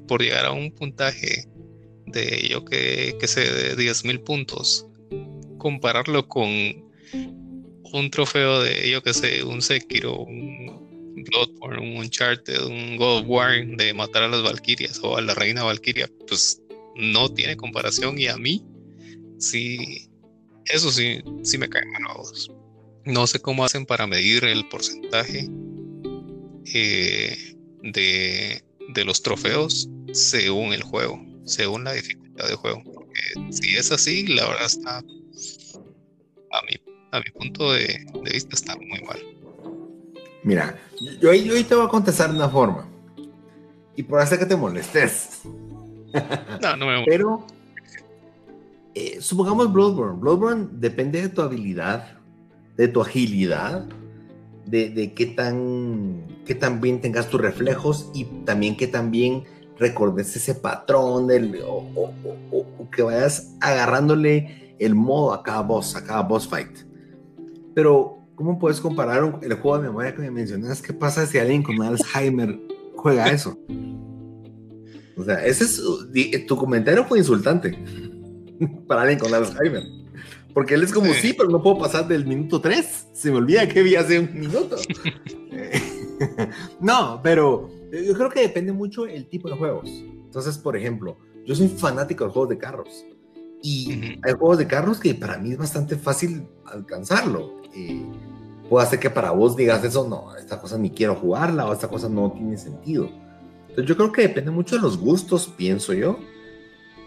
[0.07, 1.47] por llegar a un puntaje
[2.07, 4.87] de yo que, que sé de 10 mil puntos.
[5.59, 10.79] Compararlo con un trofeo de yo que sé, un Sekiro, un
[11.25, 15.35] Bloodborne, un Uncharted, un God of War de matar a las Valkyrias o a la
[15.35, 16.63] reina Valkyria, pues
[16.97, 18.65] no tiene comparación y a mí
[19.39, 20.09] sí,
[20.67, 22.03] eso sí, sí me cae mal
[23.09, 25.49] No sé cómo hacen para medir el porcentaje
[26.75, 32.83] eh, de, de, los trofeos según el juego, según la dificultad del juego.
[32.85, 33.19] Porque
[33.51, 35.03] si es así, la verdad está, a
[36.67, 36.77] mi,
[37.11, 39.23] a mi punto de, vista, está muy mal.
[40.43, 42.87] Mira, yo, yo te voy a contestar de una forma.
[43.97, 45.41] Y por hacer que te molestes.
[46.63, 47.47] No, no me Pero
[48.95, 50.19] eh, supongamos Bloodborne.
[50.19, 52.18] Bloodborne depende de tu habilidad,
[52.79, 53.87] de tu agilidad,
[54.65, 59.45] de, qué, tan, qué tan bien tengas tus reflejos y también que también
[59.79, 62.13] recordes ese patrón del, o,
[62.95, 66.71] que vayas agarrándole el modo a cada boss, a cada boss fight.
[67.75, 70.81] Pero, ¿cómo puedes comparar el juego de memoria que me mencionas?
[70.81, 72.61] ¿Qué pasa si alguien con Alzheimer
[72.95, 73.59] juega eso?
[75.17, 77.77] O sea, ese es tu comentario fue insultante
[78.87, 79.98] para alguien con Alzheimer.
[80.59, 81.35] Porque él es como, sí.
[81.35, 83.11] pero no puedo pasar del minuto 3.
[83.13, 84.75] Se me olvida que vi hace un minuto.
[86.81, 89.89] no, pero yo creo que depende mucho el tipo de juegos.
[89.89, 93.07] Entonces, por ejemplo, yo soy fanático de juegos de carros.
[93.63, 97.63] Y hay juegos de carros que para mí es bastante fácil alcanzarlo.
[97.73, 98.05] Eh,
[98.69, 101.87] puede hacer que para vos digas eso, no, esta cosa ni quiero jugarla o esta
[101.87, 103.09] cosa no tiene sentido.
[103.61, 106.19] Entonces yo creo que depende mucho de los gustos, pienso yo.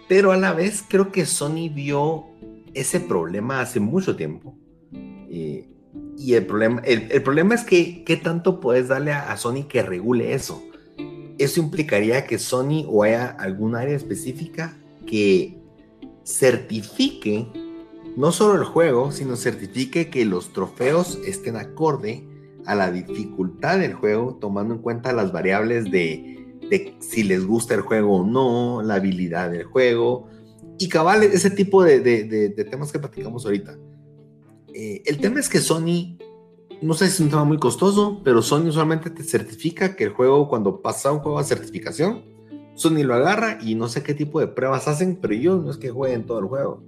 [0.08, 2.32] Pero a la vez creo que Sony vio
[2.74, 4.56] ese problema hace mucho tiempo.
[6.18, 10.34] Y el problema, el, problema es que, ¿qué tanto puedes darle a, Sony que regule
[10.34, 10.64] eso?
[11.38, 15.58] Eso implicaría que Sony o haya algún área específica que
[16.24, 17.48] certifique
[18.16, 22.28] no solo el juego, sino certifique que los trofeos estén acorde
[22.66, 26.38] a la dificultad del juego, tomando en cuenta las variables de
[27.00, 30.30] si les gusta el juego o no, la habilidad del juego
[30.82, 33.78] y cabal, ese tipo de, temas que platicamos ahorita.
[34.74, 36.18] Eh, el tema es que Sony,
[36.82, 40.10] no sé si es un tema muy costoso, pero Sony usualmente te certifica que el
[40.10, 42.24] juego, cuando pasa un juego a certificación,
[42.74, 45.78] Sony lo agarra y no sé qué tipo de pruebas hacen, pero ellos no es
[45.78, 46.84] que jueguen todo el juego.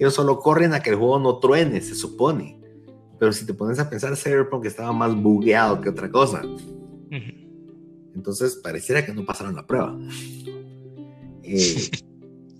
[0.00, 2.60] Ellos solo corren a que el juego no truene, se supone.
[3.20, 6.42] Pero si te pones a pensar, Cyberpunk estaba más bugueado que otra cosa.
[8.12, 9.96] Entonces pareciera que no pasaron la prueba.
[11.44, 11.90] Eh,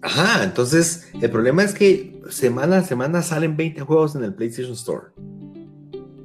[0.05, 4.75] ajá, entonces el problema es que semana a semana salen 20 juegos en el PlayStation
[4.75, 5.09] Store.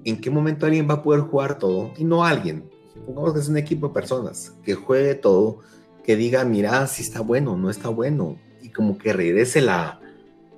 [0.05, 1.91] ¿En qué momento alguien va a poder jugar todo?
[1.97, 2.69] Y no alguien.
[3.05, 5.59] Pongamos que es un equipo de personas que juegue todo,
[6.03, 8.37] que diga, mira, si está bueno, no está bueno.
[8.61, 9.99] Y como que regrese la,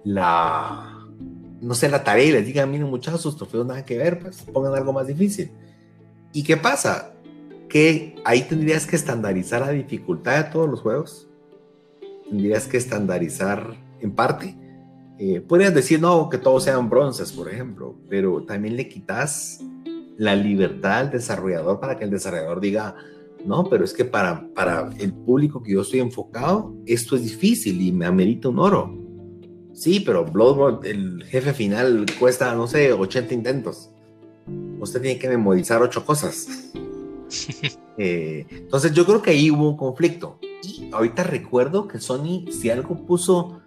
[0.03, 1.07] la,
[1.61, 4.41] no sé, la tarea y les diga, miren muchachos, sus trofeos nada que ver, pues
[4.41, 5.51] pongan algo más difícil.
[6.34, 7.11] ¿Y qué pasa?
[7.72, 11.30] que ahí tendrías que estandarizar la dificultad de todos los juegos.
[12.32, 14.56] Tendrías que estandarizar en parte.
[15.20, 19.60] Eh, podrías decir, no, que todos sean bronces, por ejemplo, pero también le quitas
[20.18, 22.96] la libertad al desarrollador para que el desarrollador diga,
[23.46, 27.82] no, pero es que para, para el público que yo estoy enfocado, esto es difícil
[27.82, 28.98] y me amerita un oro.
[29.74, 33.92] Sí, pero Bloodborne, el jefe final cuesta, no sé, 80 intentos.
[34.80, 36.72] Usted tiene que memorizar ocho cosas.
[37.98, 40.40] Eh, entonces yo creo que ahí hubo un conflicto.
[40.64, 43.62] Y ahorita recuerdo que Sony, si algo puso,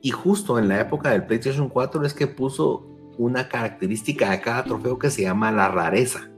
[0.00, 2.86] y justo en la época del PlayStation 4, es que puso
[3.18, 6.30] una característica de cada trofeo que se llama la rareza.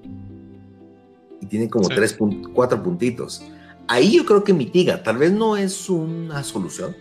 [1.41, 2.17] Y tiene como tres,
[2.55, 3.45] cuatro puntitos.
[3.89, 5.03] Ahí yo creo que mitiga.
[5.03, 6.97] Tal vez no es una solución,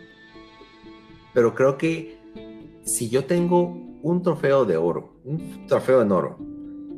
[1.33, 2.17] pero creo que
[2.83, 6.37] si yo tengo un trofeo de oro, un trofeo en oro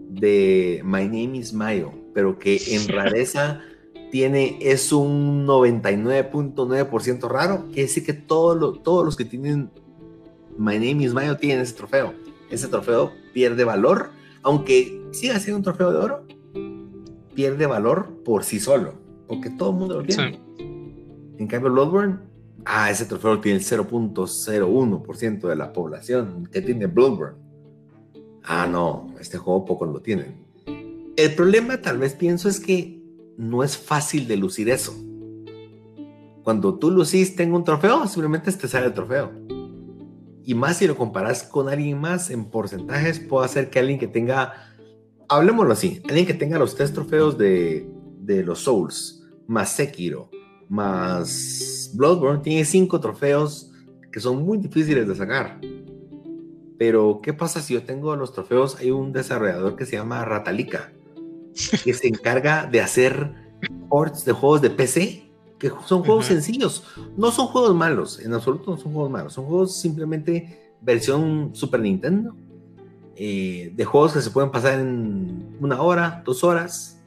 [0.09, 3.61] de My Name is Mayo, pero que en rareza
[4.09, 9.69] tiene, es un 99.9% raro, quiere decir que todos los que tienen
[10.57, 12.13] My Name is Mayo tienen ese trofeo.
[12.49, 14.11] Ese trofeo pierde valor,
[14.41, 16.25] aunque siga siendo un trofeo de oro,
[17.35, 18.93] pierde valor por sí solo,
[19.27, 20.39] porque todo el mundo lo tiene.
[21.37, 22.19] En cambio, Bloodborne,
[22.63, 27.37] ah, ese trofeo tiene el 0.01% de la población que tiene Bloodborne.
[28.43, 30.44] Ah, no, este juego poco lo tienen.
[31.17, 33.01] El problema, tal vez pienso, es que
[33.37, 34.93] no es fácil de lucir eso.
[36.43, 39.31] Cuando tú lucís, tengo un trofeo, simplemente te sale el trofeo.
[40.43, 44.07] Y más si lo comparas con alguien más en porcentajes, puede hacer que alguien que
[44.07, 44.53] tenga,
[45.29, 47.89] hablemoslo así, alguien que tenga los tres trofeos de,
[48.19, 50.29] de los Souls, más Sekiro,
[50.67, 53.71] más Bloodborne, tiene cinco trofeos
[54.11, 55.59] que son muy difíciles de sacar.
[56.77, 58.75] Pero, ¿qué pasa si yo tengo los trofeos?
[58.75, 60.91] Hay un desarrollador que se llama Ratalika,
[61.83, 63.33] que se encarga de hacer
[63.89, 65.25] ports de juegos de PC
[65.59, 66.83] que son juegos sencillos.
[67.17, 69.33] No son juegos malos, en absoluto no son juegos malos.
[69.33, 72.35] Son juegos simplemente versión Super Nintendo.
[73.17, 77.01] Eh, de juegos que se pueden pasar en una hora, dos horas.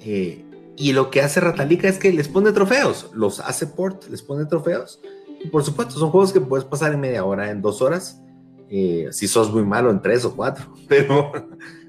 [0.00, 0.44] Eh,
[0.76, 3.10] y lo que hace Ratalica es que les pone trofeos.
[3.12, 5.00] Los hace port, les pone trofeos.
[5.42, 8.22] Y por supuesto, son juegos que puedes pasar en media hora, en dos horas.
[8.70, 10.72] Eh, si sos muy malo, en tres o cuatro.
[10.88, 11.32] Pero.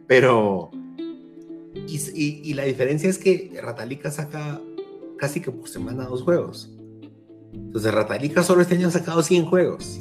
[0.07, 0.71] pero
[1.73, 4.61] y, y la diferencia es que Ratalica saca
[5.17, 6.71] casi que por semana dos juegos.
[7.53, 9.99] Entonces Ratalica solo este año ha sacado 100 juegos.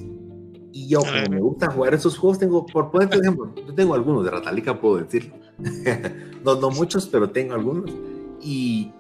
[0.73, 4.25] Y yo, como me gusta jugar esos juegos, tengo, por poner ejemplo, yo tengo algunos
[4.25, 5.35] de Ratalica, puedo decirlo.
[6.45, 7.91] no, no muchos, pero tengo algunos.
[8.41, 8.93] Y,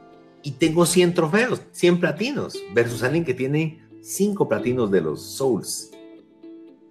[0.42, 5.90] y tengo 100 trofeos, 100 platinos, versus alguien que tiene 5 platinos de los Souls.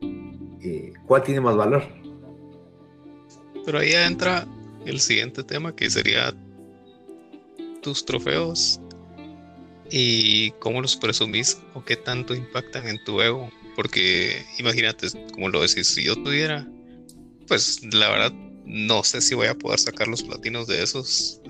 [0.01, 1.83] Eh, ¿Cuál tiene más valor?
[3.65, 4.47] Pero ahí entra
[4.85, 6.33] el siguiente tema que sería
[7.81, 8.79] tus trofeos
[9.91, 13.49] y cómo los presumís o qué tanto impactan en tu ego.
[13.75, 16.67] Porque imagínate, como lo decís, si yo tuviera,
[17.47, 18.33] pues la verdad
[18.65, 21.41] no sé si voy a poder sacar los platinos de esos.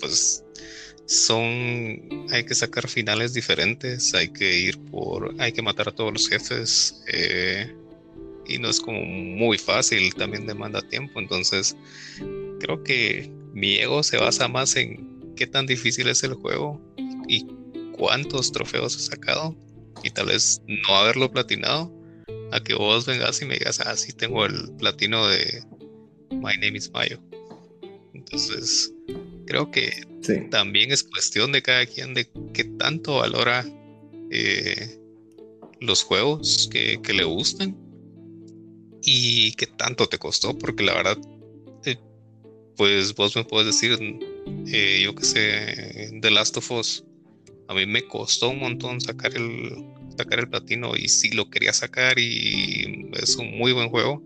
[0.00, 0.44] Pues
[1.06, 6.12] son, hay que sacar finales diferentes, hay que ir por, hay que matar a todos
[6.12, 7.02] los jefes.
[7.12, 7.74] Eh,
[8.46, 11.20] y no es como muy fácil, también demanda tiempo.
[11.20, 11.76] Entonces,
[12.58, 16.80] creo que mi ego se basa más en qué tan difícil es el juego
[17.28, 17.46] y
[17.96, 19.56] cuántos trofeos he sacado
[20.02, 21.92] y tal vez no haberlo platinado,
[22.52, 25.62] a que vos vengas y me digas, ah, sí tengo el platino de
[26.30, 27.20] My Name is Mayo.
[28.14, 28.92] Entonces,
[29.46, 30.06] creo que
[30.50, 33.64] también es cuestión de cada quien de qué tanto valora
[34.30, 34.98] eh,
[35.80, 37.76] los juegos que, le gustan
[39.02, 41.18] y qué tanto te costó, porque la verdad,
[42.78, 43.98] pues vos me puedes decir,
[44.68, 47.04] eh, yo que sé, The Last of Us
[47.68, 49.84] a mí me costó un montón sacar el,
[50.16, 54.22] sacar el platino y si lo quería sacar y es un muy buen juego,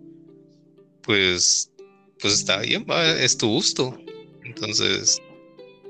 [1.03, 1.73] pues,
[2.21, 2.87] pues está bien,
[3.19, 3.99] es tu gusto.
[4.45, 5.21] Entonces,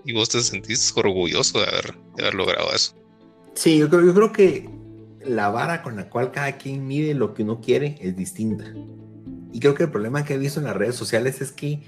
[0.07, 2.95] y vos te sentís orgulloso de haber, haber logrado eso.
[3.55, 4.69] Sí, yo creo, yo creo que
[5.27, 8.73] la vara con la cual cada quien mide lo que uno quiere es distinta.
[9.53, 11.83] Y creo que el problema que he visto en las redes sociales es que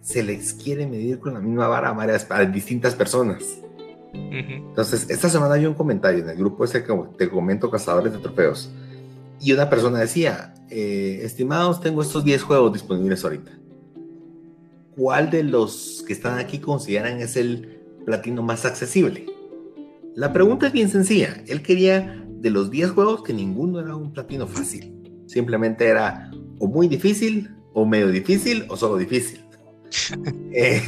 [0.00, 3.60] se les quiere medir con la misma vara a, varias, a distintas personas.
[4.12, 8.18] Entonces, esta semana hay un comentario en el grupo ese que te comento, Cazadores de
[8.18, 8.70] Trofeos.
[9.40, 13.52] Y una persona decía, eh, estimados, tengo estos 10 juegos disponibles ahorita.
[14.96, 19.26] ¿Cuál de los que están aquí consideran es el platino más accesible?
[20.14, 21.42] La pregunta es bien sencilla.
[21.46, 24.94] Él quería de los 10 juegos que ninguno era un platino fácil.
[25.26, 29.44] Simplemente era o muy difícil, o medio difícil, o solo difícil.
[30.52, 30.82] eh,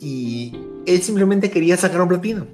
[0.00, 0.52] y
[0.86, 2.46] él simplemente quería sacar un platino.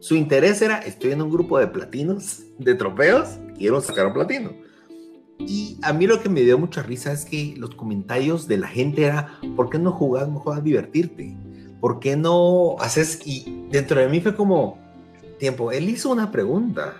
[0.00, 4.50] Su interés era, estoy en un grupo de platinos, de trofeos, quiero sacar un platino.
[5.38, 8.68] Y a mí lo que me dio mucha risa es que los comentarios de la
[8.68, 11.36] gente era, ¿por qué no jugás mejor a divertirte?
[11.80, 13.20] ¿Por qué no haces?
[13.24, 14.78] Y dentro de mí fue como,
[15.38, 16.96] tiempo, él hizo una pregunta.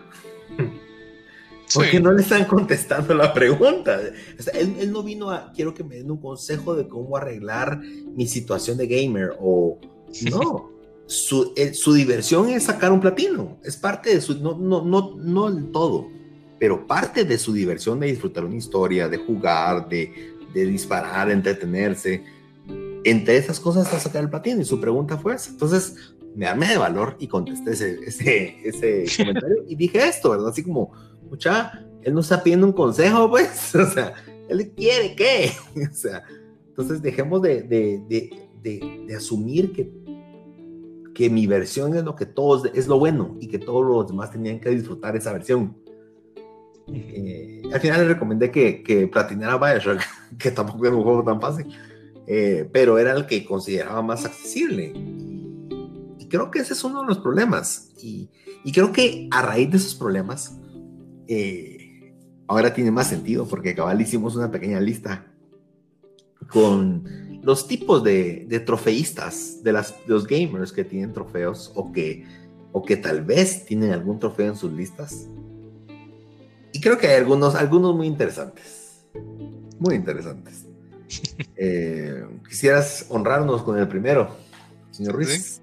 [1.72, 4.00] ¿Por qué no le están contestando la pregunta?
[4.52, 8.26] él, él, no vino a, quiero que me den un consejo de cómo arreglar mi
[8.26, 9.78] situación de gamer o
[10.30, 10.70] no.
[11.06, 15.14] Su, eh, su, diversión es sacar un platino, es parte de su, no, no, no,
[15.16, 16.08] no el todo,
[16.58, 21.34] pero parte de su diversión de disfrutar una historia, de jugar, de, de disparar, de
[21.34, 22.24] entretenerse.
[23.04, 25.50] Entre esas cosas está sacar el platino y su pregunta fue esa.
[25.50, 30.48] Entonces me armé de valor y contesté ese, ese, ese comentario y dije esto, ¿verdad?
[30.48, 30.92] Así como,
[32.02, 34.14] él no está pidiendo un consejo, pues, o sea,
[34.48, 35.50] él quiere qué,
[35.90, 36.22] o sea,
[36.68, 38.02] entonces dejemos de, de,
[38.62, 39.90] de, de asumir que
[41.14, 44.32] que mi versión es lo que todos, es lo bueno y que todos los demás
[44.32, 45.76] tenían que disfrutar esa versión.
[46.88, 50.00] Eh, al final le recomendé que, que platinara Bioshock,
[50.38, 51.66] que tampoco es un juego tan fácil.
[52.26, 54.92] eh, pero era el que consideraba más accesible.
[56.18, 57.92] Y creo que ese es uno de los problemas.
[58.02, 58.28] Y,
[58.64, 60.58] y creo que a raíz de esos problemas,
[61.28, 62.14] eh,
[62.46, 65.26] ahora tiene más sentido porque cabal hicimos una pequeña lista
[66.48, 72.24] con los tipos de, de trofeístas, de, las, los gamers que tienen trofeos o que,
[72.72, 75.28] o que tal vez tienen algún trofeo en sus listas.
[76.72, 79.04] Y creo que hay algunos, algunos muy interesantes.
[79.78, 80.66] Muy interesantes.
[81.56, 84.36] Eh, quisieras honrarnos con el primero,
[84.90, 85.60] señor Ruiz.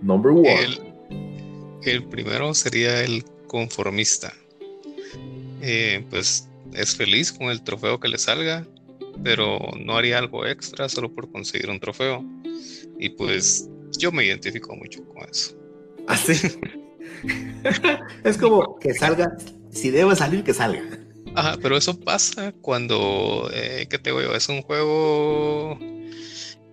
[0.00, 0.94] Number one.
[1.82, 4.32] El, primero sería el conformista.
[5.62, 8.66] Eh, pues es feliz con el trofeo que le salga,
[9.22, 12.24] pero no haría algo extra solo por conseguir un trofeo.
[12.98, 15.56] Y pues yo me identifico mucho con eso.
[16.08, 16.34] Así.
[18.24, 19.36] es como que salga,
[19.70, 20.82] si debe salir, que salga.
[21.34, 24.34] Ajá, pero eso pasa cuando, eh, ¿qué te digo?
[24.34, 25.78] Es un juego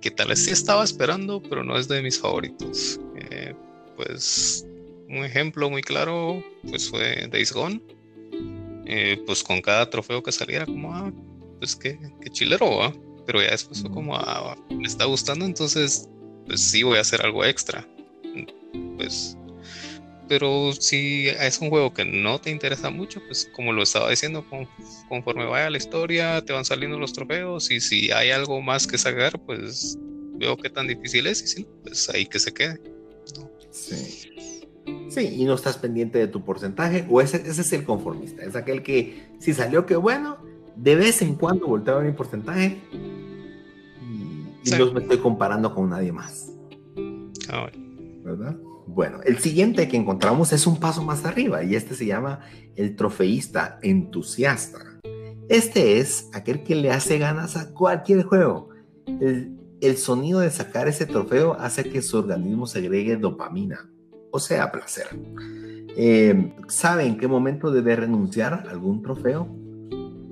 [0.01, 2.99] que tal vez sí estaba esperando, pero no es de mis favoritos.
[3.31, 3.53] Eh,
[3.95, 4.65] pues
[5.09, 7.81] un ejemplo muy claro pues fue Days Gone.
[8.91, 11.11] Eh, pues con cada trofeo que saliera, como, ah,
[11.59, 12.93] pues qué, qué chilero, ¿va?
[13.25, 16.09] Pero ya después como, ah, me está gustando, entonces,
[16.47, 17.87] pues sí voy a hacer algo extra.
[18.97, 19.37] Pues
[20.29, 24.45] pero si es un juego que no te interesa mucho, pues como lo estaba diciendo,
[25.09, 28.99] conforme vaya la historia, te van saliendo los trofeos y si hay algo más que
[28.99, 29.97] sacar, pues
[30.35, 32.79] veo qué tan difícil es y si pues ahí que se quede.
[33.71, 34.58] Sí.
[35.09, 38.55] Sí, y no estás pendiente de tu porcentaje, o ese, ese es el conformista, es
[38.55, 40.37] aquel que si salió que bueno,
[40.75, 42.79] de vez en cuando volteo a ver mi porcentaje
[44.63, 46.51] y, no me estoy comparando con nadie más.
[47.49, 47.67] Ah,
[48.23, 48.55] ¿Verdad?
[48.87, 52.41] Bueno, el siguiente que encontramos es un paso más arriba y este se llama
[52.75, 54.79] el trofeísta entusiasta.
[55.47, 58.69] Este es aquel que le hace ganas a cualquier juego.
[59.21, 63.89] El, sonido de sacar ese trofeo hace que su organismo segregue dopamina,
[64.31, 65.07] o sea, placer.
[65.95, 69.47] Eh, ¿Sabe en qué momento debe renunciar a algún trofeo?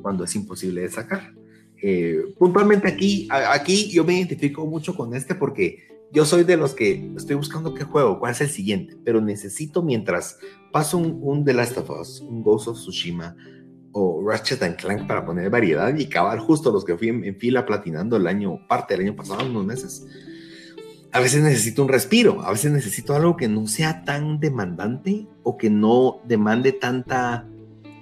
[0.02, 1.34] Cuando es imposible de sacar.
[1.82, 6.74] Eh, puntualmente aquí, aquí yo me identifico mucho con este porque yo soy de los
[6.74, 10.40] que estoy buscando qué juego, cuál es el siguiente, pero necesito mientras
[10.72, 13.36] paso un, un The Last of Us, un Ghost of Tsushima
[13.92, 17.66] o Ratchet and Clank para poner variedad y acabar justo los que fui en, fila
[17.66, 20.06] platinando el año, parte del año pasado, unos meses.
[21.18, 25.58] A veces necesito un respiro, a veces necesito algo que no sea tan demandante o
[25.58, 27.48] que no demande tanta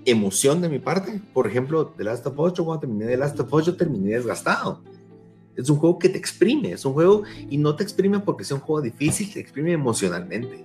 [0.03, 1.21] emoción de mi parte.
[1.33, 4.15] Por ejemplo, The Last of Us, yo cuando terminé The Last of Us, yo terminé
[4.15, 4.81] desgastado
[5.55, 8.57] es un juego que te exprime, es un juego y no te exprime porque sea
[8.57, 10.63] un juego difícil, te exprime emocionalmente.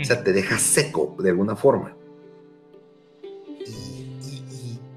[0.00, 1.96] O sea, te deja seco de alguna forma.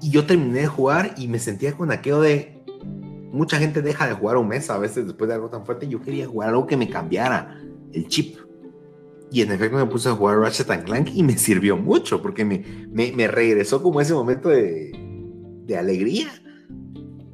[0.02, 2.55] Y, yo terminé de jugar y me sentía con aquello de
[3.32, 5.88] mucha gente deja de jugar un mes a veces después de algo tan fuerte.
[5.88, 7.60] Yo quería jugar algo que me cambiara
[7.92, 8.36] el chip.
[9.30, 12.44] Y en efecto me puse a jugar Ratchet and Clank y me sirvió mucho porque
[12.44, 14.92] me, me, me regresó como ese momento de,
[15.64, 16.28] de alegría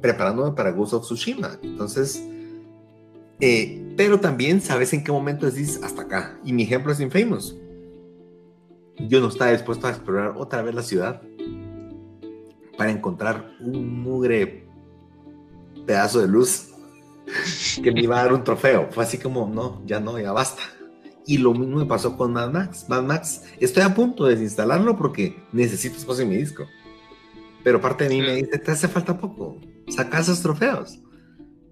[0.01, 1.59] preparándome para Ghost of Tsushima.
[1.61, 2.21] Entonces,
[3.39, 6.37] eh, pero también sabes en qué momento decís hasta acá.
[6.43, 7.57] Y mi ejemplo es Infamous.
[9.07, 11.21] Yo no estaba dispuesto a explorar otra vez la ciudad
[12.77, 14.62] para encontrar un mugre
[15.85, 16.69] pedazo de luz
[17.81, 18.89] que me iba a dar un trofeo.
[18.91, 20.63] Fue así como, no, ya no, ya basta.
[21.25, 22.85] Y lo mismo me pasó con Mad Max.
[22.89, 26.65] Mad Max, estoy a punto de desinstalarlo porque necesito espacio en mi disco.
[27.63, 29.57] Pero parte de mí me dice, te hace falta poco,
[29.87, 30.99] saca esos trofeos.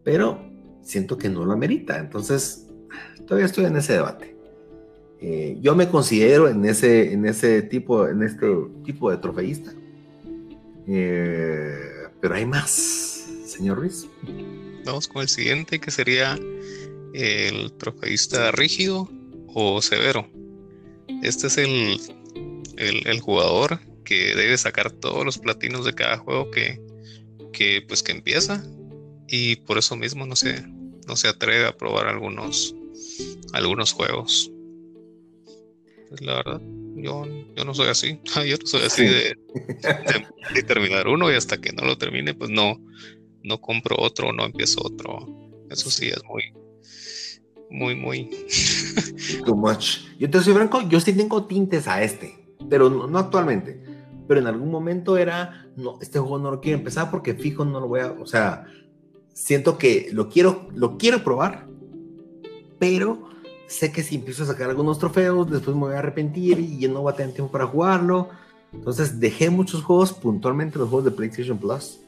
[0.04, 0.40] Pero
[0.82, 2.68] siento que no lo amerita, entonces
[3.28, 4.38] todavía estoy en ese debate.
[5.20, 8.48] Eh, yo me considero en ese, en ese tipo, en este
[8.84, 9.72] tipo de trofeísta.
[10.88, 13.11] Eh, pero hay más,
[13.52, 14.08] señor Ruiz.
[14.86, 16.40] Vamos con el siguiente, que sería
[17.14, 19.10] el trofeísta rígido
[19.48, 20.28] o severo.
[21.22, 22.00] Este es el,
[22.78, 26.82] el, el jugador que debe sacar todos los platinos de cada juego que,
[27.54, 28.64] que pues que empieza
[29.28, 30.66] y por eso mismo no se,
[31.08, 32.76] no se atreve a probar algunos,
[33.54, 34.52] algunos juegos.
[36.10, 36.62] Pues, la verdad,
[36.96, 37.26] yo,
[37.56, 38.20] yo no soy así.
[38.46, 39.38] Yo no soy así de,
[40.68, 42.78] terminar uno y hasta que no lo termine, pues no,
[43.44, 45.28] no compro otro no empiezo otro.
[45.70, 46.54] Eso sí es muy,
[47.70, 48.30] muy, muy.
[49.46, 50.00] Too much.
[50.20, 52.36] Yo te soy franco, yo sí tengo tintes a este,
[52.70, 53.92] pero no actualmente
[54.32, 57.82] pero en algún momento era, no, este juego no lo quiero empezar porque fijo no
[57.82, 58.66] lo voy a, o sea,
[59.34, 61.68] siento que lo quiero, lo quiero probar,
[62.80, 63.28] pero
[63.68, 66.88] sé que si empiezo a sacar algunos trofeos, después me voy a arrepentir y ya
[66.88, 68.30] no voy a tener tiempo para jugarlo.
[68.72, 72.00] Entonces dejé muchos juegos, puntualmente los juegos de PlayStation Plus,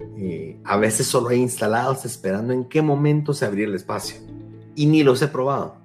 [0.00, 4.16] Eh, a veces solo hay instalados esperando en qué momento se abría el espacio.
[4.74, 5.76] Y ni los he probado.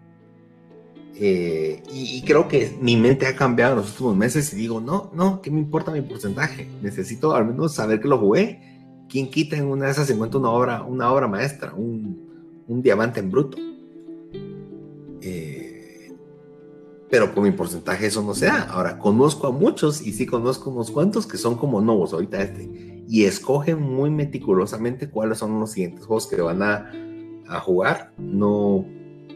[1.22, 5.12] Eh, y, creo que mi mente ha cambiado en los últimos meses y digo, no,
[5.14, 6.70] no, ¿qué me importa mi porcentaje?
[6.82, 8.62] Necesito al menos saber que lo jugué.
[9.10, 12.82] ¿Quién quita en una de esas se encuentra una obra, una obra maestra, un, un
[12.82, 13.58] diamante en bruto?
[17.10, 18.64] Pero por mi porcentaje eso no sea.
[18.64, 22.70] Ahora, conozco a muchos y sí conozco unos cuantos que son como nuevos, ahorita este,
[23.08, 26.92] y escogen muy meticulosamente cuáles son los siguientes juegos que van a,
[27.48, 28.14] a jugar.
[28.18, 28.86] No,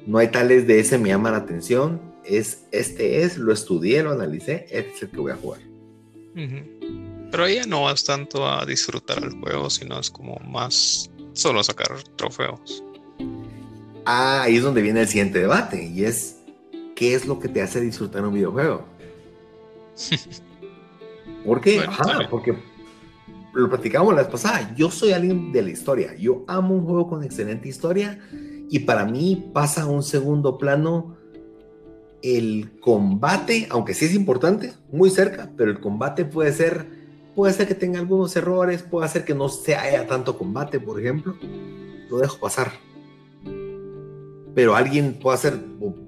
[0.05, 2.13] no hay tales de ese me llama la atención.
[2.23, 5.59] Es, este es, lo estudié, lo analicé, este es el que voy a jugar.
[7.31, 11.87] Pero ya no vas tanto a disfrutar el juego, sino es como más solo sacar
[12.15, 12.83] trofeos.
[14.05, 16.42] Ah, ahí es donde viene el siguiente debate, y es,
[16.95, 18.85] ¿qué es lo que te hace disfrutar un videojuego?
[21.45, 21.81] ¿Por qué?
[22.29, 22.57] porque
[23.53, 27.07] lo platicamos la vez pasada, yo soy alguien de la historia, yo amo un juego
[27.07, 28.19] con excelente historia,
[28.69, 31.15] y para mí pasa a un segundo plano
[32.23, 36.87] el combate, aunque sí es importante, muy cerca, pero el combate puede ser,
[37.35, 40.99] puede ser que tenga algunos errores, puede ser que no se haya tanto combate, por
[40.99, 41.35] ejemplo,
[42.09, 42.71] lo dejo pasar.
[44.55, 45.59] Pero alguien puede hacer,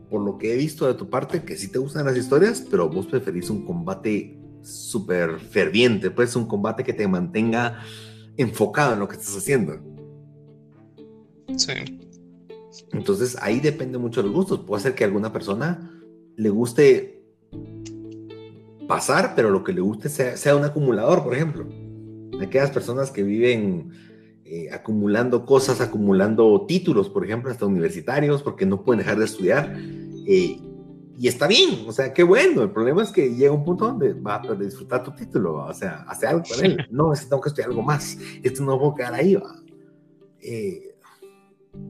[0.09, 2.89] por lo que he visto de tu parte, que sí te gustan las historias, pero
[2.89, 7.79] vos preferís un combate súper ferviente, pues un combate que te mantenga
[8.37, 9.79] enfocado en lo que estás haciendo.
[11.55, 11.73] Sí.
[12.91, 14.61] Entonces ahí depende mucho de los gustos.
[14.61, 15.91] Puede ser que a alguna persona
[16.35, 17.23] le guste
[18.87, 21.67] pasar, pero lo que le guste sea, un acumulador, por ejemplo.
[22.41, 23.91] Aquellas personas que viven
[24.45, 29.75] eh, acumulando cosas, acumulando títulos, por ejemplo, hasta universitarios, porque no pueden dejar de estudiar.
[30.27, 30.59] Eh,
[31.17, 32.61] y está bien, o sea, qué bueno.
[32.61, 36.05] El problema es que llega un punto donde va a disfrutar tu título, o sea,
[36.07, 36.87] hace algo con él.
[36.91, 38.17] No, es que tengo que estudiar algo más.
[38.43, 39.37] Esto no puedo quedar ahí.
[40.41, 40.95] Eh,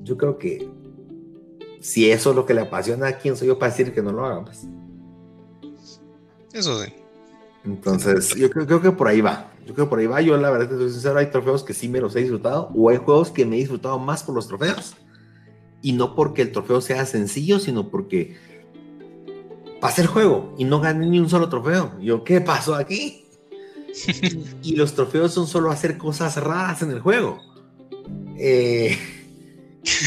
[0.03, 0.69] yo creo que
[1.81, 4.25] si eso es lo que le apasiona, ¿quién soy yo para decir que no lo
[4.25, 4.45] haga?
[4.45, 4.67] Pues?
[6.53, 6.93] Eso sí.
[7.65, 9.51] Entonces, yo creo, que por ahí va.
[9.65, 10.21] Yo creo que por ahí va.
[10.21, 12.89] Yo, la verdad, te soy sincero, hay trofeos que sí me los he disfrutado, o
[12.89, 14.95] hay juegos que me he disfrutado más por los trofeos.
[15.81, 18.35] Y no porque el trofeo sea sencillo, sino porque
[19.81, 21.99] pasé el juego y no gané ni un solo trofeo.
[21.99, 23.25] Yo, ¿qué pasó aquí?
[24.63, 27.39] y los trofeos son solo hacer cosas raras en el juego.
[28.37, 28.97] Eh,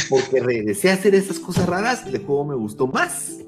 [0.08, 3.38] porque regresé a hacer esas cosas raras, el juego me gustó más.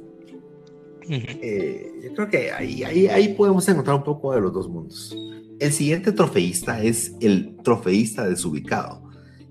[1.09, 5.15] Eh, yo creo que ahí, ahí, ahí podemos encontrar un poco de los dos mundos.
[5.61, 9.03] El siguiente trofeísta es el trofeísta desubicado.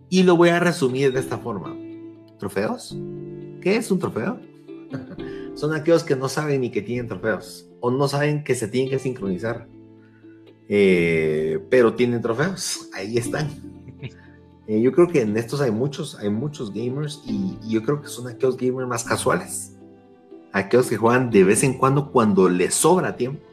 [0.09, 1.77] Y lo voy a resumir de esta forma.
[2.39, 2.97] ¿Trofeos?
[3.61, 4.39] ¿Qué es un trofeo?
[5.53, 8.89] Son aquellos que no saben ni que tienen trofeos o no saben que se tienen
[8.89, 9.67] que sincronizar.
[10.67, 12.89] Eh, pero tienen trofeos.
[12.93, 13.47] Ahí están.
[14.71, 18.07] Eh, yo creo que en estos hay muchos, hay muchos gamers y, yo creo que
[18.07, 19.75] son aquellos gamers más casuales.
[20.51, 23.48] Aquellos que juegan de vez en cuando cuando les sobra tiempo.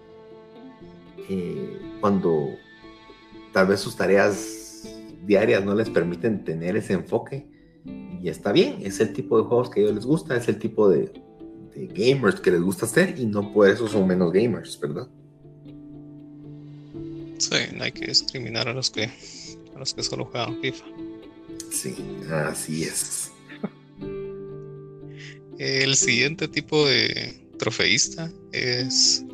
[1.29, 2.57] Eh, cuando
[3.53, 4.89] tal vez sus tareas
[5.25, 7.47] diarias no les permiten tener ese enfoque.
[8.23, 10.59] Y está bien, es el tipo de juegos que a ellos les gusta, es el
[10.59, 11.13] tipo de,
[11.75, 15.09] de gamers que les gusta hacer y no por eso son menos gamers, ¿verdad?
[17.39, 19.11] Sí, no hay que discriminar a los que
[19.75, 20.85] a los que solo juegan FIFA.
[21.71, 21.95] Sí,
[22.31, 23.31] así es.
[25.59, 29.26] El siguiente tipo de trofeísta es.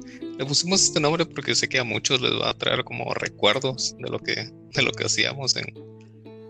[0.43, 3.95] Le pusimos este nombre porque sé que a muchos les va a traer como recuerdos
[4.01, 5.73] de lo que, de lo que hacíamos en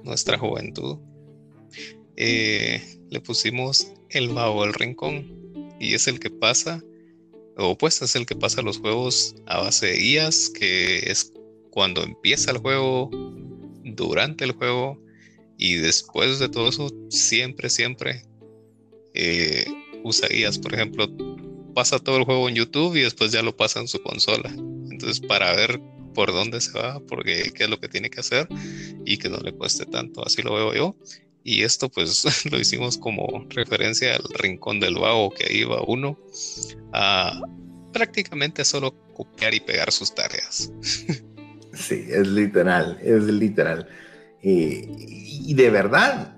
[0.03, 0.97] nuestra juventud.
[2.17, 2.81] Eh,
[3.11, 6.83] le pusimos el vago del rincón y es el que pasa,
[7.59, 11.31] o pues es el que pasa los juegos a base de guías, que es
[11.69, 13.11] cuando empieza el juego,
[13.85, 14.99] durante el juego
[15.59, 18.23] y después de todo eso, siempre, siempre
[19.13, 19.67] eh,
[20.03, 20.59] usa guías.
[20.59, 21.07] Por ejemplo,
[21.75, 24.51] pasa todo el juego en YouTube y después ya lo pasa en su consola.
[24.51, 25.81] Entonces, para ver
[26.15, 28.49] por dónde se va, porque qué es lo que tiene que hacer
[29.05, 30.25] y que no le cueste tanto.
[30.25, 30.97] Así lo veo yo.
[31.45, 36.19] Y esto pues lo hicimos como referencia al rincón del vago que va uno
[36.93, 37.41] a
[37.93, 40.73] prácticamente solo copiar y pegar sus tareas.
[41.75, 43.89] Sí, es literal, es literal.
[44.43, 46.37] Eh, y de verdad,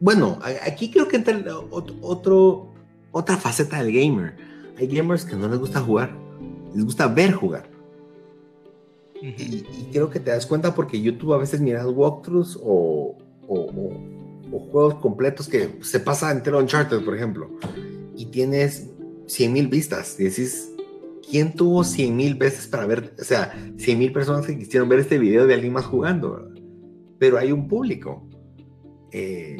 [0.00, 1.38] bueno, aquí creo que entra
[1.70, 2.74] otro,
[3.12, 4.36] otra faceta del gamer.
[4.78, 6.16] Hay gamers que no les gusta jugar,
[6.74, 7.68] les gusta ver jugar.
[9.20, 9.62] y,
[9.92, 13.16] creo que te das cuenta porque YouTube a veces miras walkthroughs o,
[13.48, 13.70] o,
[14.70, 17.50] juegos completos que se pasa entero Uncharted, por ejemplo,
[18.14, 18.90] y tienes
[19.26, 20.70] 100 mil vistas y decís,
[21.28, 25.00] ¿quién tuvo 100 mil veces para ver, o sea, 100 mil personas que quisieron ver
[25.00, 26.50] este video de alguien más jugando?
[27.18, 28.26] pero hay un público.
[29.12, 29.56] Eh,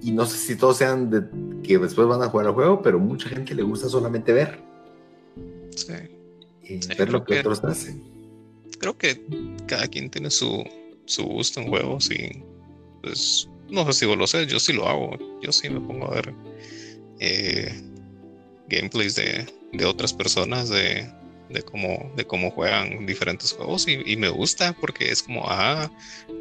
[0.00, 1.22] y no sé si todos sean de,
[1.68, 4.58] que después van a jugar al juego, pero mucha gente le gusta solamente ver.
[5.76, 5.92] Sí.
[6.62, 8.02] Y Sí, ver lo que- otros hacen.
[8.78, 9.20] Creo que
[9.66, 10.64] cada quien tiene su,
[11.04, 12.42] su gusto en juegos y
[13.02, 15.18] pues no sé si vos lo sé, yo sí lo hago.
[15.42, 16.34] Yo sí me pongo a ver
[17.20, 17.72] eh,
[18.68, 21.10] gameplays de, de otras personas de,
[21.50, 25.90] de cómo, de cómo juegan diferentes juegos y, y me gusta porque es como, ah,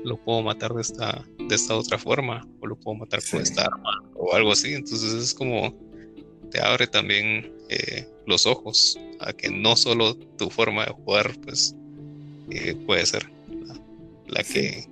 [0.03, 3.51] lo puedo matar de esta, de esta otra forma o lo puedo matar con Sí.
[3.51, 4.73] esta arma o algo así.
[4.73, 5.73] Entonces es como
[6.51, 11.75] te abre también eh, los ojos a que no solo tu forma de jugar pues
[12.51, 13.75] eh, puede ser la,
[14.27, 14.53] la Sí.
[14.53, 14.89] que,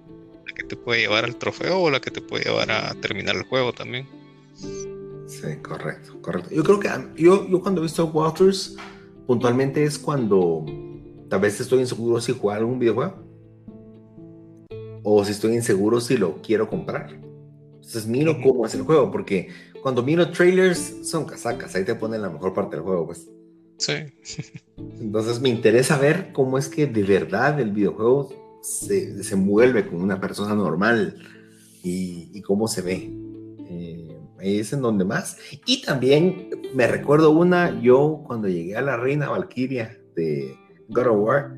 [0.47, 3.36] la que te puede llevar al trofeo o la que te puede llevar a terminar
[3.36, 4.07] el juego también.
[5.28, 6.49] Sí, correcto, correcto.
[6.53, 6.89] Yo creo que
[7.22, 8.76] yo, yo cuando he visto Walters,
[9.28, 10.65] puntualmente es cuando
[11.30, 13.26] tal vez estoy inseguro si jugar algún videojuego
[15.03, 17.11] o si estoy inseguro si lo quiero comprar.
[17.76, 19.49] Entonces miro cómo es el juego, porque
[19.84, 23.30] cuando miro trailers son casacas, ahí te ponen la mejor parte del juego, pues.
[23.78, 23.93] Sí,
[24.99, 30.19] Entonces me interesa ver cómo es que de verdad el videojuego se desenvuelve con una
[30.19, 31.19] persona normal
[31.84, 33.13] y, y cómo se ve.
[33.69, 35.38] Eh, ahí es en donde más.
[35.67, 40.57] Y también me recuerdo una, yo cuando llegué a la reina Valkyria de
[40.89, 41.55] God of War,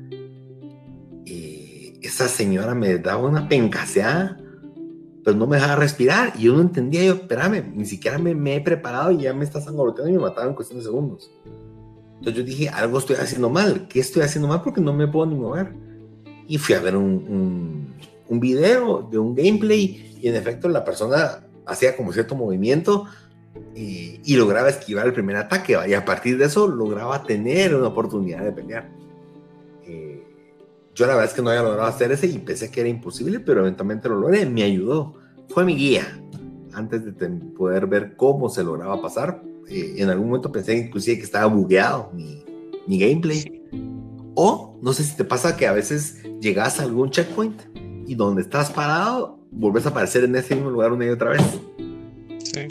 [1.26, 4.40] eh, esa señora me daba una pencaseada,
[5.24, 8.56] pero no me dejaba respirar y yo no entendía, yo, espérame, ni siquiera me, me
[8.56, 11.28] he preparado y ya me estás sangoloteando y me mataban en cuestión de segundos.
[12.18, 13.88] Entonces yo dije, algo estoy haciendo mal.
[13.88, 14.62] ¿Qué estoy haciendo mal?
[14.62, 15.72] Porque no me puedo ni mover.
[16.46, 17.94] Y fui a ver un,
[18.28, 23.06] un video de un gameplay y en efecto la persona hacía como cierto movimiento
[23.74, 25.76] y, y lograba esquivar el primer ataque.
[25.86, 28.88] Y a partir de eso lograba tener una oportunidad de pelear.
[29.86, 30.22] Eh,
[30.94, 33.40] yo la verdad es que no había logrado hacer ese y pensé que era imposible,
[33.40, 34.46] pero eventualmente lo logré.
[34.46, 35.14] Me ayudó.
[35.48, 36.20] Fue mi guía.
[36.72, 37.12] Antes de
[37.56, 42.10] poder ver cómo se lograba pasar, eh, en algún momento pensé inclusive que estaba bugueado
[42.12, 42.44] mi,
[42.86, 43.62] mi gameplay.
[44.34, 47.60] O no sé si te pasa que a veces llegas a algún checkpoint
[48.06, 51.42] y donde estás parado, volvés a aparecer en ese mismo lugar una y otra vez.
[52.38, 52.68] sí.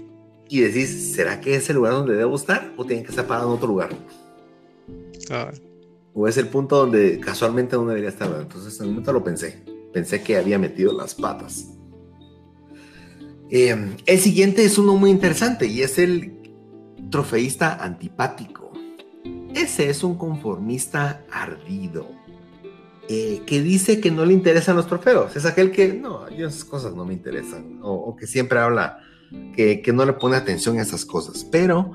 [0.49, 3.49] Y decís, ¿será que es el lugar donde debo estar o tiene que estar parado
[3.49, 3.89] en otro lugar?
[5.29, 5.51] Ah,
[6.13, 8.33] O es el punto donde casualmente no debería estar.
[8.39, 9.63] Entonces en un momento lo pensé.
[9.93, 11.67] Pensé que había metido las patas.
[13.49, 16.33] Eh, el siguiente es uno muy interesante y es el
[17.09, 18.71] trofeísta antipático.
[19.53, 22.07] Ese es un conformista ardido
[23.09, 25.35] eh, que dice que no le interesan los trofeos.
[25.35, 27.79] Es aquel que, no, yo esas cosas no me interesan.
[27.81, 28.99] O, o que siempre habla,
[29.55, 31.43] que, que no le pone atención a esas cosas.
[31.43, 31.91] Pero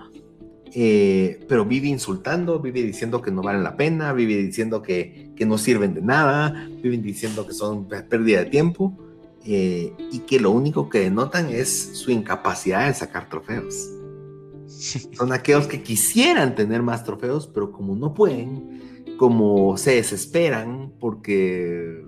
[0.74, 5.44] eh, pero vive insultando, vive diciendo que no valen la pena, vive diciendo que, que
[5.44, 8.96] no sirven de nada, viven diciendo que son pérdida de tiempo
[9.44, 13.90] eh, y que lo único que denotan es su incapacidad de sacar trofeos.
[15.12, 22.02] Son aquellos que quisieran tener más trofeos, pero como no pueden, como se desesperan porque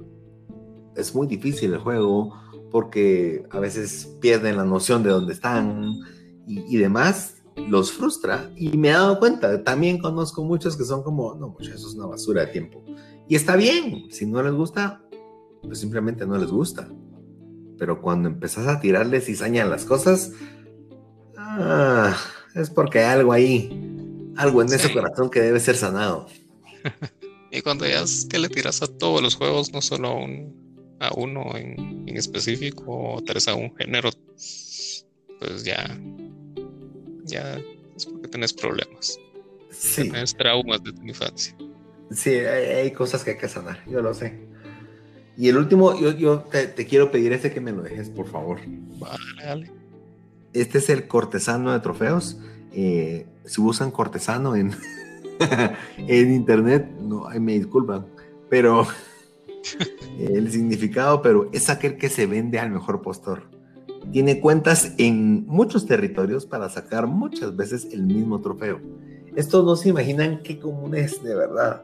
[0.96, 2.34] es muy difícil el juego,
[2.74, 5.94] porque a veces pierden la noción de dónde están
[6.44, 7.36] y, y demás,
[7.68, 11.76] los frustra y me he dado cuenta, también conozco muchos que son como, no, muchachos,
[11.76, 12.82] eso es una basura de tiempo.
[13.28, 15.04] Y está bien, si no les gusta,
[15.62, 16.88] pues simplemente no les gusta.
[17.78, 20.32] Pero cuando empezás a tirarle cizaña a las cosas,
[21.38, 22.16] ah,
[22.56, 24.94] es porque hay algo ahí, algo en ese Sí.
[24.94, 26.26] corazón que debe ser sanado.
[27.52, 30.63] Y cuando ya es que le tiras a todos los juegos, no solo a, un,
[31.06, 34.10] a uno en, en específico, o tal vez a un género,
[35.40, 35.98] pues ya,
[37.24, 37.56] ya
[37.96, 39.18] es porque tenés problemas,
[39.70, 41.54] Sí, tenés traumas de tu infancia.
[42.10, 44.38] sí, hay, hay cosas que hay que sanar, yo lo sé.
[45.36, 48.28] Y el último, yo, yo te, te quiero pedir ese que me lo dejes, por
[48.28, 48.60] favor.
[49.00, 49.70] Vale, dale.
[50.52, 52.38] Este es el cortesano de trofeos.
[52.72, 54.72] Eh, si usan cortesano en,
[55.98, 58.06] en internet, no, me disculpan,
[58.48, 58.86] pero
[60.18, 63.50] el significado, pero es aquel que se vende al mejor postor.
[64.12, 68.80] Tiene cuentas en muchos territorios para sacar muchas veces el mismo trofeo.
[69.34, 71.82] Estos no se imaginan qué común es de verdad.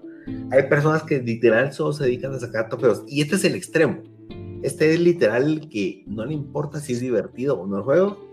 [0.53, 4.03] Hay personas que literal solo se dedican a sacar trofeos y este es el extremo.
[4.63, 8.31] Este es literal que no le importa si es divertido o no el juego,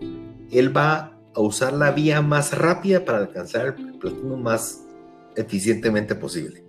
[0.52, 4.84] él va a usar la vía más rápida para alcanzar el platino más
[5.36, 6.67] eficientemente posible.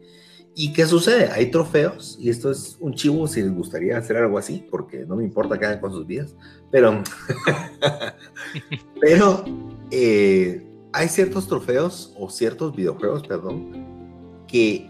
[0.56, 1.30] ¿Y qué sucede?
[1.32, 5.16] Hay trofeos, y esto es un chivo si les gustaría hacer algo así, porque no
[5.16, 6.36] me importa que hagan con sus vidas,
[6.72, 7.02] pero,
[9.02, 9.46] pero
[9.92, 14.90] eh, hay ciertos trofeos o ciertos videojuegos, perdón, que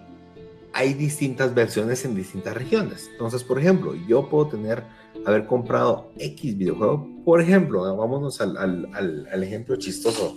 [0.73, 3.09] hay distintas versiones en distintas regiones.
[3.11, 4.83] Entonces, por ejemplo, yo puedo tener,
[5.25, 7.07] haber comprado X videojuego.
[7.25, 10.35] Por ejemplo, vámonos al, al, ejemplo chistoso.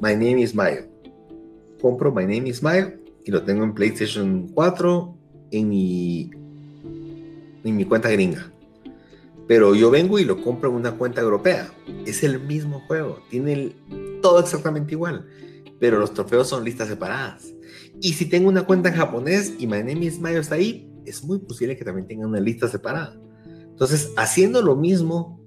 [0.00, 0.84] My Name is Mayo.
[1.80, 5.18] Compro My Name is Mayo y lo tengo en PlayStation 4
[5.50, 6.30] en mi,
[7.62, 8.50] en mi cuenta gringa.
[9.46, 11.70] Pero yo vengo y lo compro en una cuenta europea.
[12.06, 13.18] Es el mismo juego.
[13.28, 13.76] Tiene
[14.22, 15.26] todo exactamente igual.
[15.78, 17.52] Pero los trofeos son listas separadas.
[18.00, 21.22] Y si tengo una cuenta en japonés y My Name is Mayo está ahí, es
[21.22, 23.20] muy posible que también tenga una lista separada.
[23.44, 25.38] Entonces, haciendo lo mismo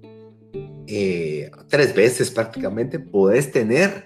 [0.86, 4.04] eh, tres veces prácticamente, podés tener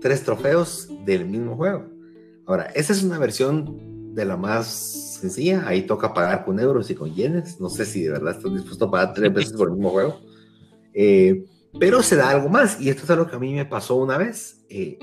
[0.00, 1.97] tres trofeos del mismo juego.
[2.48, 5.68] Ahora, esa es una versión de la más sencilla.
[5.68, 7.60] Ahí toca pagar con euros y con yenes.
[7.60, 10.18] No sé si de verdad estás dispuesto a pagar tres veces por el mismo juego.
[10.94, 11.44] Eh,
[11.78, 12.80] pero se da algo más.
[12.80, 14.64] Y esto es algo que a mí me pasó una vez.
[14.70, 14.98] Eh,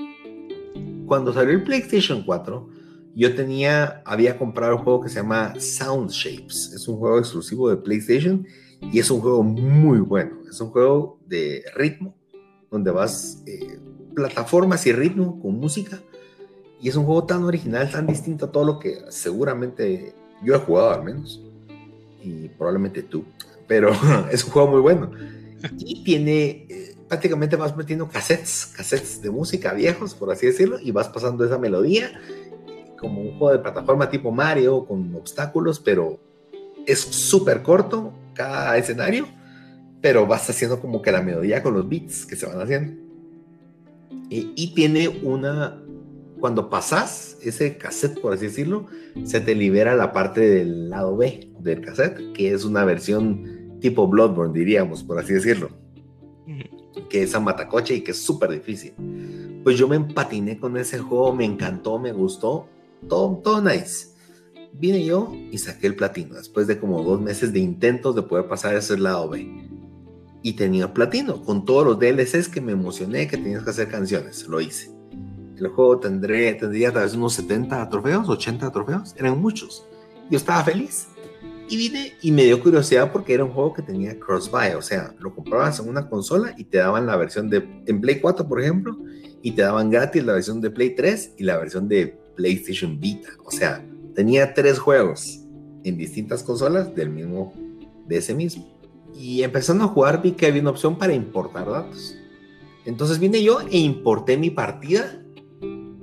[1.06, 2.68] cuando salió el PlayStation 4,
[3.14, 6.72] yo tenía, había comprado un juego que se llama Sound Shapes.
[6.74, 8.44] Es un juego exclusivo de PlayStation
[8.80, 10.40] y es un juego muy bueno.
[10.50, 12.16] Es un juego de ritmo,
[12.72, 13.78] donde vas eh,
[14.16, 16.02] plataformas y ritmo con música.
[16.80, 20.58] Y es un juego tan original, tan distinto a todo lo que seguramente yo he
[20.58, 21.42] jugado al menos.
[22.22, 23.24] Y probablemente tú.
[23.66, 23.90] Pero
[24.30, 25.10] es un juego muy bueno.
[25.78, 30.90] Y tiene eh, prácticamente vas metiendo cassettes, cassettes de música viejos, por así decirlo, y
[30.90, 32.20] vas pasando esa melodía
[32.98, 36.18] como un juego de plataforma tipo Mario con obstáculos, pero
[36.86, 39.26] es súper corto cada escenario,
[40.00, 43.02] pero vas haciendo como que la melodía con los beats que se van haciendo.
[44.28, 45.82] Y, y tiene una,
[46.40, 48.86] cuando pasas ese cassette, por así decirlo,
[49.24, 54.06] se te libera la parte del lado B del cassette, que es una versión tipo
[54.08, 55.70] Bloodborne, diríamos, por así decirlo
[57.08, 58.92] que es a matacoche y que es súper difícil.
[59.62, 62.68] Pues yo me empatiné con ese juego, me encantó, me gustó,
[63.08, 64.08] todo, todo nice.
[64.72, 68.46] Vine yo y saqué el platino, después de como dos meses de intentos de poder
[68.46, 69.46] pasar ese lado B.
[70.42, 74.46] Y tenía platino, con todos los DLCs que me emocioné, que tenías que hacer canciones,
[74.46, 74.95] lo hice.
[75.56, 79.86] El juego tendré, tendría tal vez unos 70 trofeos, 80 trofeos, eran muchos.
[80.30, 81.08] Yo estaba feliz.
[81.68, 85.12] Y vine y me dio curiosidad porque era un juego que tenía cross-buy, o sea,
[85.18, 88.60] lo comprabas en una consola y te daban la versión de, en Play 4, por
[88.60, 88.96] ejemplo,
[89.42, 93.30] y te daban gratis la versión de Play 3 y la versión de PlayStation Vita.
[93.44, 93.84] O sea,
[94.14, 95.40] tenía tres juegos
[95.82, 97.52] en distintas consolas del mismo,
[98.06, 98.78] de ese mismo.
[99.12, 102.16] Y empezando a jugar vi que había una opción para importar datos.
[102.84, 105.20] Entonces vine yo e importé mi partida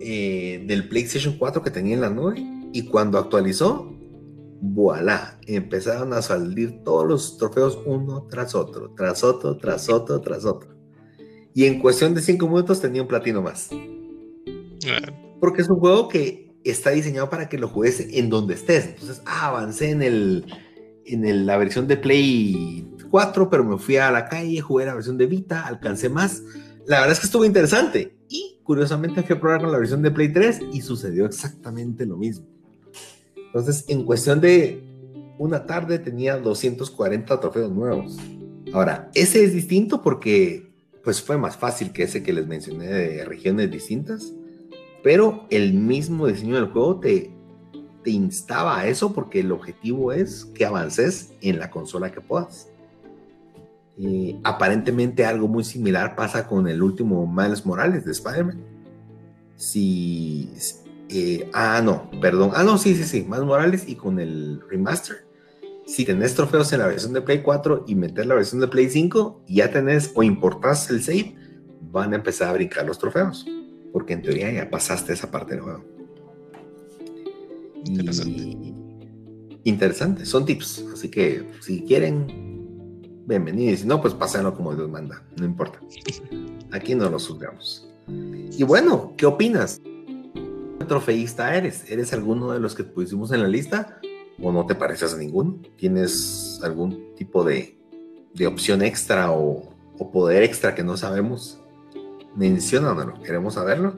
[0.03, 2.43] eh, del PlayStation 4 que tenía en la nube
[2.73, 3.93] y cuando actualizó
[4.65, 10.45] voilà, empezaron a salir todos los trofeos uno tras otro, tras otro, tras otro, tras
[10.45, 10.73] otro.
[11.53, 13.69] Y en cuestión de cinco minutos tenía un platino más.
[15.41, 18.85] Porque es un juego que está diseñado para que lo juegues en donde estés.
[18.85, 20.45] Entonces, ah, avancé en, el,
[21.05, 25.17] en la versión de Play 4, pero me fui a la calle, jugué la versión
[25.17, 26.41] de Vita, alcancé más.
[26.87, 28.15] La verdad es que estuvo interesante.
[28.63, 32.45] Curiosamente fui a probar con la versión de Play 3 y sucedió exactamente lo mismo.
[33.35, 34.83] Entonces, en cuestión de
[35.37, 38.17] una tarde tenía 240 trofeos nuevos.
[38.73, 40.71] Ahora, ese es distinto porque
[41.03, 44.33] pues fue más fácil que ese que les mencioné de regiones distintas,
[45.03, 47.31] pero el mismo diseño del juego te,
[48.03, 52.69] te instaba a eso porque el objetivo es que avances en la consola que puedas.
[53.97, 58.61] Y aparentemente algo muy similar pasa con el último Miles Morales de Spider-Man.
[59.55, 60.51] Si,
[61.09, 62.51] eh, ah, no, perdón.
[62.55, 63.23] Ah, no, sí, sí, sí.
[63.23, 65.25] Más Morales y con el remaster.
[65.85, 68.89] Si tenés trofeos en la versión de Play 4 y meter la versión de Play
[68.89, 71.35] 5, ya tenés o importás el save,
[71.81, 73.45] van a empezar a brincar los trofeos.
[73.91, 75.85] Porque en teoría ya pasaste esa parte del juego.
[77.85, 78.73] Interesante.
[79.65, 80.25] interesante.
[80.25, 80.85] Son tips.
[80.93, 82.52] Así que si quieren,
[83.25, 83.79] bienvenidos.
[83.79, 85.23] Si no, pues pásenlo como Dios manda.
[85.37, 85.79] No importa.
[86.71, 87.87] Aquí no los juzgamos.
[88.07, 89.81] Y bueno, ¿qué opinas?
[90.87, 91.89] trofeísta eres?
[91.89, 93.99] ¿Eres alguno de los que pusimos en la lista
[94.41, 95.59] o no te pareces a ninguno?
[95.77, 97.79] ¿Tienes algún tipo de,
[98.33, 101.61] de opción extra o, o, poder extra que no sabemos?
[102.35, 103.95] Menciónanoslo, queremos saberlo.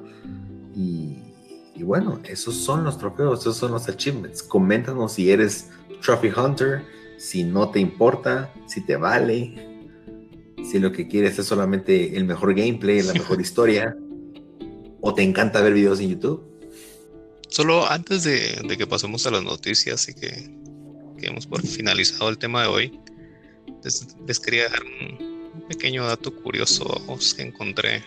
[0.76, 1.34] Y,
[1.76, 4.44] y, bueno, esos son los trofeos, esos son los achievements.
[4.44, 5.70] Coméntanos si eres
[6.02, 6.84] Trophy Hunter,
[7.18, 9.54] si no te importa, si te vale,
[10.64, 13.96] si lo que quieres es solamente el mejor gameplay, la mejor historia,
[15.02, 16.44] o te encanta ver videos en YouTube.
[17.50, 20.52] Solo antes de, que pasemos a las noticias y que,
[21.18, 23.00] que hemos por finalizado el tema de hoy,
[24.28, 25.36] les, quería dejar un,
[25.70, 26.86] pequeño dato curioso
[27.36, 28.04] que encontré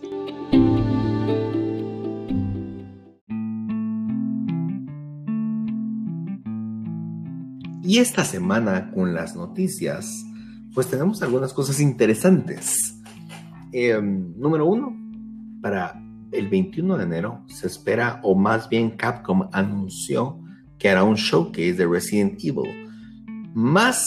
[7.82, 10.24] Y esta semana con las noticias,
[10.74, 12.97] pues tenemos algunas cosas interesantes.
[13.72, 14.96] Em, número uno,
[15.60, 16.00] para
[16.32, 20.38] el 21 de enero se espera, o más bien Capcom anunció
[20.78, 22.88] que hará un showcase de Resident Evil.
[23.54, 24.06] Más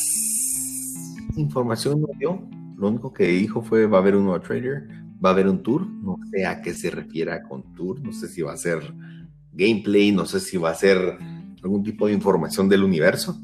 [1.35, 2.41] información no dio.
[2.77, 4.87] Lo único que dijo fue va a haber un nuevo trailer,
[5.23, 5.85] va a haber un tour.
[5.85, 7.99] No sé a qué se refiere con tour.
[8.01, 8.93] No sé si va a ser
[9.53, 10.97] gameplay, no sé si va a ser
[11.61, 13.37] algún tipo de información del universo.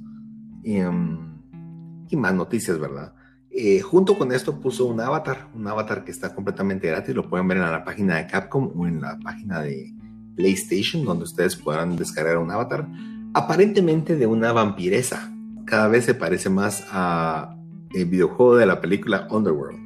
[0.64, 1.18] Em,
[2.10, 3.14] y más noticias, ¿verdad?
[3.60, 7.48] Eh, junto con esto puso un avatar, un avatar que está completamente gratis, lo pueden
[7.48, 9.96] ver en la página de Capcom o en la página de
[10.36, 12.88] PlayStation, donde ustedes podrán descargar un avatar,
[13.34, 15.34] aparentemente de una vampiresa.
[15.66, 17.58] Cada vez se parece más a
[17.96, 19.80] el videojuego de la película Underworld.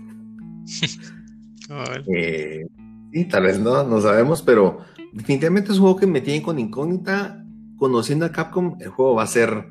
[2.14, 2.68] eh,
[3.14, 4.80] sí, tal vez no, no sabemos, pero
[5.14, 7.38] definitivamente es un juego que me tiene con incógnita.
[7.78, 9.66] Conociendo a Capcom, el juego va a ser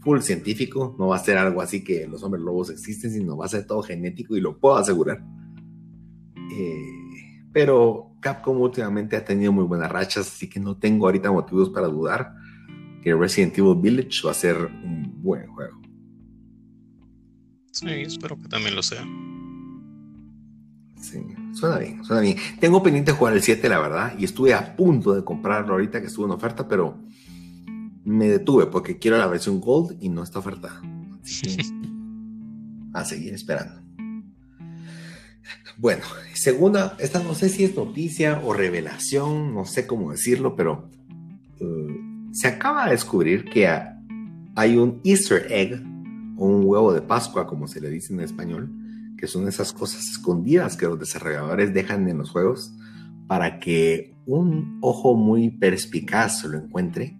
[0.00, 3.46] full científico, no va a ser algo así que los hombres lobos existen, sino va
[3.46, 5.22] a ser todo genético y lo puedo asegurar.
[6.52, 6.98] Eh,
[7.52, 11.88] pero Capcom últimamente ha tenido muy buenas rachas, así que no tengo ahorita motivos para
[11.88, 12.34] dudar
[13.02, 15.80] que Resident Evil Village va a ser un buen juego.
[17.72, 19.06] Sí, espero que también lo sea.
[21.00, 21.22] Sí,
[21.52, 22.36] suena bien, suena bien.
[22.60, 26.08] Tengo pendiente jugar el 7, la verdad, y estuve a punto de comprarlo ahorita que
[26.08, 26.98] estuvo en oferta, pero
[28.04, 30.80] me detuve porque quiero la versión Gold y no está ofertada.
[32.94, 33.82] a seguir esperando.
[35.76, 36.02] Bueno,
[36.34, 40.90] segunda, esta no sé si es noticia o revelación, no sé cómo decirlo, pero
[41.60, 42.00] eh,
[42.32, 43.68] se acaba de descubrir que
[44.56, 45.80] hay un Easter egg
[46.36, 48.72] o un huevo de Pascua, como se le dice en español,
[49.16, 52.72] que son esas cosas escondidas que los desarrolladores dejan en los juegos
[53.28, 57.17] para que un ojo muy perspicaz lo encuentre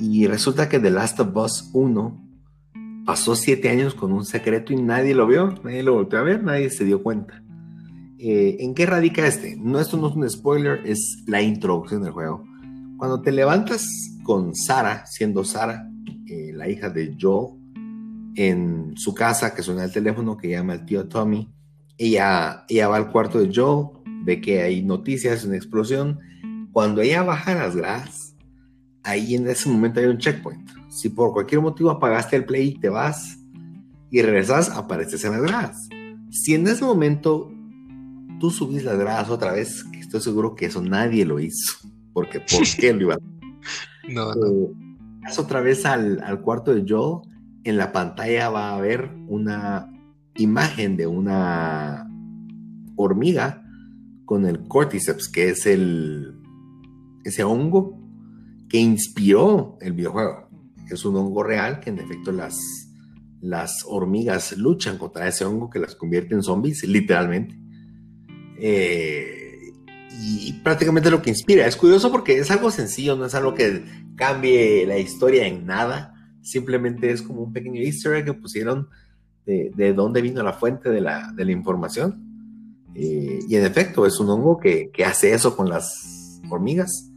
[0.00, 2.30] y resulta que The Last of Us 1
[3.04, 6.42] pasó siete años con un secreto y nadie lo vio, nadie lo volvió a ver,
[6.42, 7.42] nadie se dio cuenta.
[8.18, 9.56] Eh, ¿En qué radica este?
[9.56, 12.44] No, esto no es un spoiler, es la introducción del juego.
[12.96, 13.86] Cuando te levantas
[14.22, 15.88] con Sara, siendo Sara,
[16.26, 17.58] eh, la hija de Joel,
[18.36, 21.48] en su casa, que suena el teléfono, que llama el tío Tommy,
[21.98, 23.88] ella, ella va al cuarto de Joel,
[24.24, 26.18] ve que hay noticias, una explosión.
[26.72, 28.19] Cuando ella baja las gradas,
[29.02, 30.68] ahí en ese momento hay un checkpoint.
[30.88, 33.38] Si por cualquier motivo apagaste el play y te vas
[34.10, 35.88] y regresas, apareces en las gradas.
[36.30, 37.52] Si en ese momento
[38.38, 41.88] tú subís las gradas otra vez, estoy seguro que eso nadie lo hizo.
[42.12, 43.18] Porque ¿por qué lo iba a
[44.08, 44.50] No, no.
[45.22, 47.20] Vas otra vez al, al cuarto de Joe,
[47.64, 49.92] en la pantalla va a haber una
[50.36, 52.08] imagen de una
[52.96, 53.62] hormiga
[54.24, 56.34] con el cordyceps, que es el
[57.24, 57.99] ese hongo
[58.70, 60.48] que inspiró el videojuego.
[60.88, 62.56] Es un hongo real que en efecto las,
[63.40, 67.58] las hormigas luchan contra ese hongo que las convierte en zombies, literalmente.
[68.58, 69.50] Eh,
[70.22, 71.66] y prácticamente lo que inspira.
[71.66, 73.84] Es curioso porque es algo sencillo, no es algo que
[74.16, 76.14] cambie la historia en nada.
[76.42, 78.88] Simplemente es como un pequeño easter que pusieron
[79.46, 82.24] de, de dónde vino la fuente de la, de la información.
[82.94, 87.09] Eh, y en efecto, es un hongo que, que hace eso con las hormigas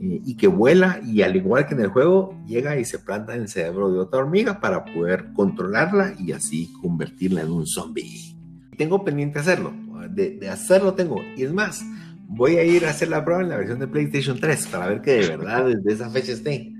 [0.00, 3.34] eh, y que vuela y al igual que en el juego, llega y se planta
[3.34, 8.34] en el cerebro de otra hormiga para poder controlarla y así convertirla en un zombie.
[8.78, 9.74] Tengo pendiente hacerlo,
[10.08, 11.20] de, de hacerlo tengo.
[11.36, 11.84] Y es más,
[12.30, 15.02] voy a ir a hacer la prueba en la versión de PlayStation 3 para ver
[15.02, 16.72] que de verdad desde esa fecha esté.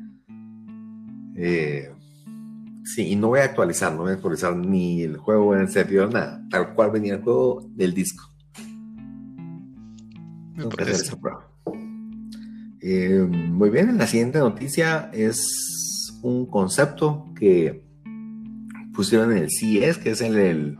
[1.36, 1.92] Eh,
[2.84, 5.68] sí, y no voy a actualizar, no voy a actualizar ni el juego en el
[5.68, 6.42] servidor, nada.
[6.48, 8.24] Tal cual venía el juego del disco.
[10.54, 11.49] Tengo que hacer esa prueba.
[12.82, 17.84] Eh, muy bien, la siguiente noticia es un concepto que
[18.94, 20.78] pusieron en el CES, que es en el,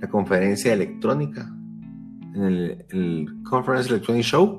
[0.00, 1.50] la conferencia electrónica
[2.34, 2.42] en
[2.90, 4.58] el, Conference Electronic Show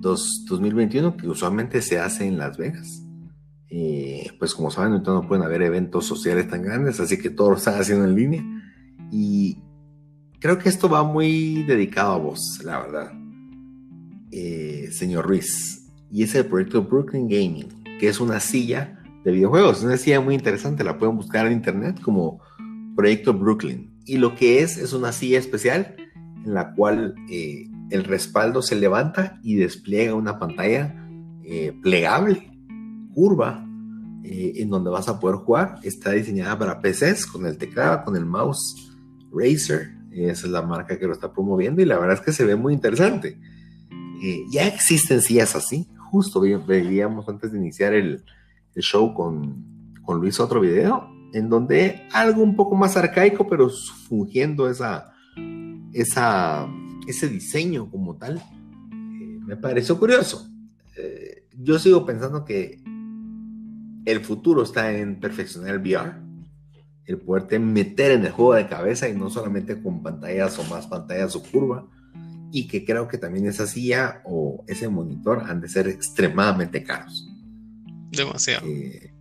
[0.00, 3.02] 2021, que usualmente se hace en Las Vegas.
[3.68, 7.50] y pues como saben, ahorita no pueden haber eventos sociales tan grandes, así que todo
[7.50, 8.44] lo están haciendo en línea.
[9.12, 9.58] Y
[10.40, 13.12] creo que esto va muy dedicado a vos, la verdad,
[14.30, 15.88] eh, señor Ruiz.
[16.10, 19.78] Y es el proyecto Brooklyn Gaming, que es una silla de videojuegos.
[19.78, 22.40] Es una silla muy interesante, la pueden buscar en internet como
[22.94, 23.92] Proyecto Brooklyn.
[24.04, 25.96] Y lo que es, es una silla especial
[26.44, 30.94] en la cual eh, el respaldo se levanta y despliega una pantalla
[31.44, 32.50] eh, plegable,
[33.14, 33.66] curva,
[34.24, 35.76] eh, en donde vas a poder jugar.
[35.82, 38.96] Está diseñada para PCs con el teclado, con el mouse
[39.32, 39.94] Razer.
[40.10, 42.56] Esa es la marca que lo está promoviendo y la verdad es que se ve
[42.56, 43.38] muy interesante.
[44.50, 45.88] Ya existen sillas así.
[46.10, 48.24] Justo veíamos antes de iniciar el,
[48.74, 53.68] el show con, con Luis otro video en donde algo un poco más arcaico, pero
[54.08, 55.12] fungiendo esa,
[55.92, 56.66] esa,
[57.06, 60.48] ese diseño como tal, eh, me pareció curioso.
[60.96, 62.82] Eh, yo sigo pensando que
[64.06, 66.14] el futuro está en perfeccionar el VR,
[67.04, 70.86] el poderte meter en el juego de cabeza y no solamente con pantallas o más
[70.86, 71.86] pantallas o curva,
[72.56, 77.30] y que creo que también esa silla o ese monitor han de ser extremadamente caros.
[78.10, 78.66] Demasiado.
[78.66, 79.12] Eh,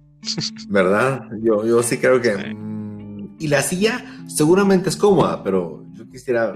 [0.69, 1.27] ¿Verdad?
[1.43, 2.33] Yo, yo sí creo que...
[2.33, 6.53] Mm, y la silla seguramente es cómoda, pero quisiera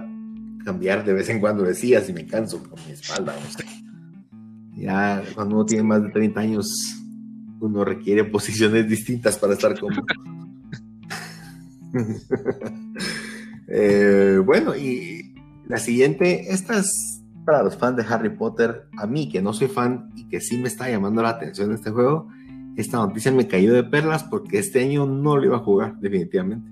[0.63, 3.35] cambiar de vez en cuando de sillas y me canso con mi espalda.
[4.77, 6.95] Ya cuando uno tiene más de 30 años,
[7.59, 10.05] uno requiere posiciones distintas para estar cómodo.
[13.71, 15.28] Eh, bueno, y
[15.69, 18.87] la siguiente, esta es para los fans de Harry Potter.
[18.97, 21.91] A mí, que no soy fan y que sí me está llamando la atención este
[21.91, 22.27] juego,
[22.75, 26.71] esta noticia me cayó de perlas porque este año no lo iba a jugar, definitivamente.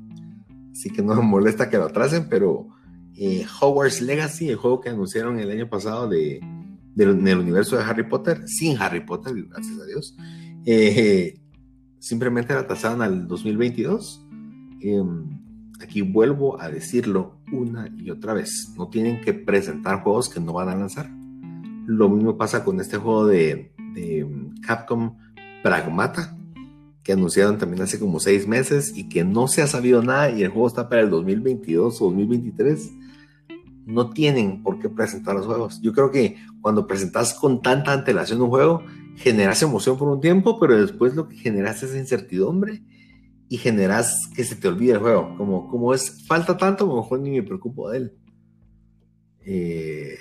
[0.71, 2.69] Así que no me molesta que lo atrasen, pero
[3.15, 6.39] eh, Hogwarts Legacy, el juego que anunciaron el año pasado de,
[6.95, 10.17] del universo de Harry Potter, sin Harry Potter, gracias a Dios,
[10.65, 11.39] eh,
[11.99, 14.25] simplemente la tasaron al 2022.
[14.81, 15.39] Em,
[15.79, 20.53] aquí vuelvo a decirlo una y otra vez, no tienen que presentar juegos que no
[20.53, 21.09] van a lanzar.
[21.85, 24.27] Lo mismo pasa con este juego de, de
[24.61, 25.17] Capcom
[25.63, 26.37] Pragmata,
[27.03, 30.43] que anunciaron también hace como seis meses y que no se ha sabido nada y
[30.43, 32.91] el juego está para el 2022 o 2023
[33.87, 35.81] no tienen por qué presentar los juegos.
[35.81, 38.83] Yo creo que cuando presentas con tanta antelación un juego,
[39.15, 42.83] generas emoción por un tiempo, pero después lo que generas es incertidumbre
[43.49, 45.35] y generas que se te olvide el juego.
[45.37, 48.13] Como, como es, falta tanto, a lo mejor ni me preocupo de él.
[49.45, 50.17] Eh,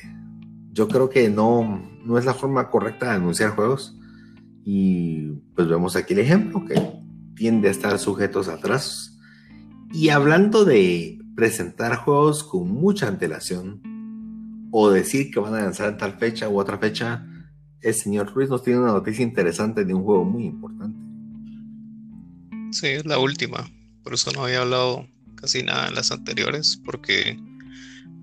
[0.72, 3.98] yo creo que no, no es la forma correcta de anunciar juegos.
[4.64, 6.80] Y pues vemos aquí el ejemplo que
[7.34, 9.18] tiende a estar sujetos a atrasos.
[9.92, 13.80] Y hablando de presentar juegos con mucha antelación
[14.70, 17.26] o decir que van a lanzar en tal fecha u otra fecha,
[17.80, 21.05] el señor Ruiz nos tiene una noticia interesante de un juego muy importante.
[22.72, 23.70] Sí, es la última.
[24.02, 27.38] Por eso no había hablado casi nada en las anteriores, porque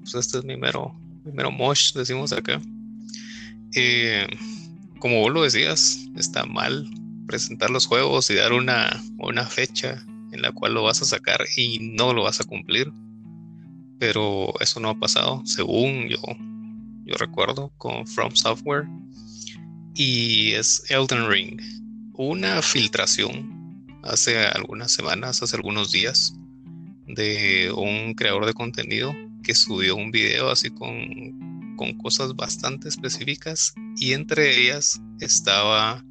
[0.02, 0.94] pues, este es mi mero,
[1.26, 2.62] mi mero mosh, decimos acá.
[3.76, 4.28] Eh,
[5.00, 6.88] como vos lo decías, está mal
[7.28, 11.42] presentar los juegos y dar una, una fecha en la cual lo vas a sacar
[11.56, 12.92] y no lo vas a cumplir
[14.04, 16.18] pero eso no ha pasado, según yo,
[17.06, 18.86] yo recuerdo, con From Software.
[19.96, 21.62] Y es Elden Ring.
[22.16, 23.63] Una filtración
[24.04, 26.34] hace algunas semanas, hace algunos días,
[27.08, 29.14] de un creador de contenido
[29.44, 36.04] que subió un video así con, con cosas bastante específicas y entre ellas estaba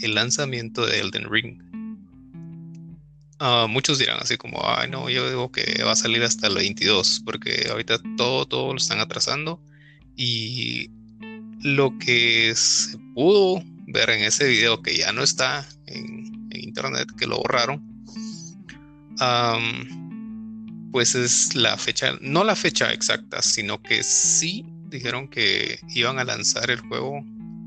[0.00, 1.62] el lanzamiento de Elden Ring.
[3.38, 6.54] Ah, muchos dirán así como, ay no, yo digo que va a salir hasta el
[6.54, 9.62] 22, porque ahorita todo, todo lo están atrasando
[10.16, 10.90] y
[11.60, 17.26] lo que se pudo ver en ese video que ya no está en, internet, que
[17.26, 17.82] lo borraron,
[20.92, 26.24] pues es la fecha, no la fecha exacta, sino que sí dijeron que iban a
[26.24, 27.24] lanzar el juego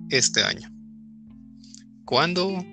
[0.10, 0.72] este año.
[2.06, 2.66] ¿Cuándo?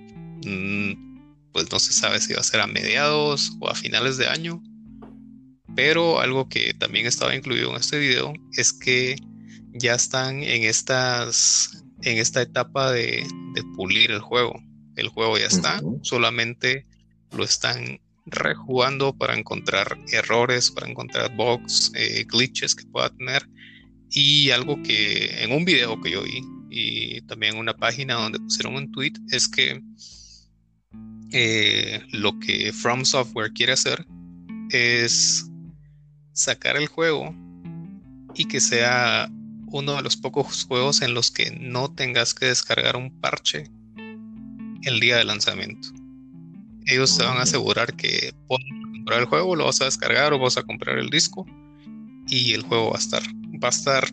[0.44, 1.06] Mm,
[1.52, 4.62] pues no se sabe si va a ser a mediados o a finales de año.
[5.74, 9.16] Pero algo que también estaba incluido en este video es que
[9.74, 13.26] ya están en estas en esta etapa de,
[13.74, 14.62] pulir el juego.
[14.97, 16.86] El juego ya está, solamente
[17.32, 23.48] lo están rejugando para encontrar errores, para encontrar bugs, eh, glitches que pueda tener.
[24.10, 28.40] Y algo que en un video que yo vi y también en una página donde
[28.40, 29.81] pusieron un tweet es que
[31.32, 34.06] eh, lo que From Software quiere hacer
[34.70, 35.48] es
[36.32, 37.35] sacar el juego
[38.35, 39.31] y que sea
[39.66, 43.70] uno de los pocos juegos en los que no tengas que descargar un parche
[44.86, 45.88] el día de lanzamiento.
[46.86, 50.56] Ellos se van a asegurar que comprar el juego, lo vas a descargar o vas
[50.56, 51.44] a comprar el disco
[52.28, 53.22] y el juego va a estar,
[53.62, 54.08] va a estar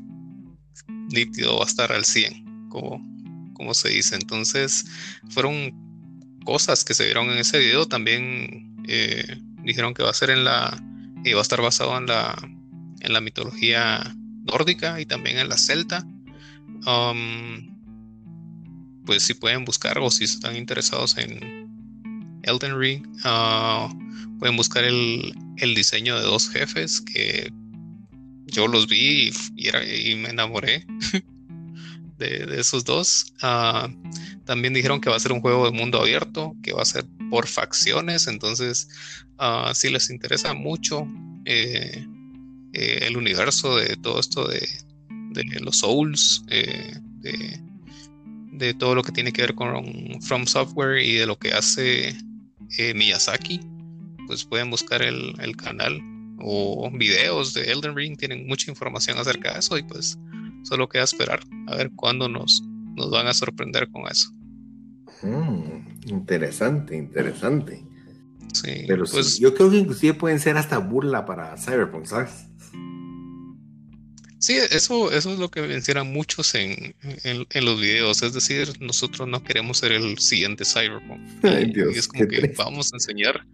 [1.09, 2.99] nítido, va a estar al 100, como,
[3.53, 4.15] como se dice.
[4.15, 4.85] Entonces,
[5.29, 5.73] fueron
[6.43, 7.87] cosas que se vieron en ese video.
[7.87, 10.81] También eh, dijeron que va a ser en la,
[11.23, 12.35] y va a estar basado en la,
[13.01, 16.03] en la mitología nórdica y también en la celta.
[16.85, 17.72] Um,
[19.05, 23.89] pues si pueden buscar o si están interesados en Elden Ring, uh,
[24.39, 25.34] pueden buscar el,
[25.75, 27.51] diseño de dos jefes que
[28.47, 30.85] yo los vi y, me enamoré
[32.17, 33.34] de, esos dos.
[33.41, 33.89] Uh,
[34.45, 37.05] también dijeron que va a ser un juego de mundo abierto, que va a ser
[37.30, 38.89] por facciones, entonces
[39.39, 41.07] uh, si les interesa mucho
[41.45, 42.05] eh,
[42.73, 44.67] eh, el universo de todo esto de,
[45.61, 47.59] los Souls, eh, de,
[48.77, 52.15] todo lo que tiene que ver con From Software y de lo que hace
[52.77, 53.59] eh, Miyazaki,
[54.27, 55.99] pues pueden buscar el, canal
[56.39, 60.17] o videos de Elden Ring, tienen mucha información acerca de eso y pues
[60.63, 62.63] solo queda esperar a ver cuándo nos,
[62.95, 64.30] nos van a sorprender con eso.
[65.21, 67.84] Mm, interesante, interesante.
[68.53, 72.47] Sí, pero pues, yo creo que inclusive pueden ser hasta burla para Cyberpunk, ¿sabes?
[74.43, 76.93] Sí, eso, eso es lo que mencionan muchos en,
[77.61, 78.23] los videos.
[78.23, 81.21] Es decir, nosotros no queremos ser el siguiente Cyberpunk.
[81.73, 83.45] y es como que vamos a enseñar,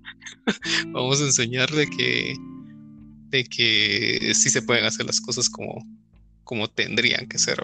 [0.88, 2.36] vamos a enseñar de que,
[3.30, 5.86] de que sí se pueden hacer las cosas como,
[6.44, 7.62] como tendrían que ser.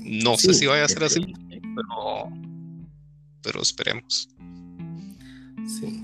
[0.00, 2.32] No sé si vaya a ser así, pero,
[3.44, 4.28] pero esperemos.
[5.68, 6.02] Sí.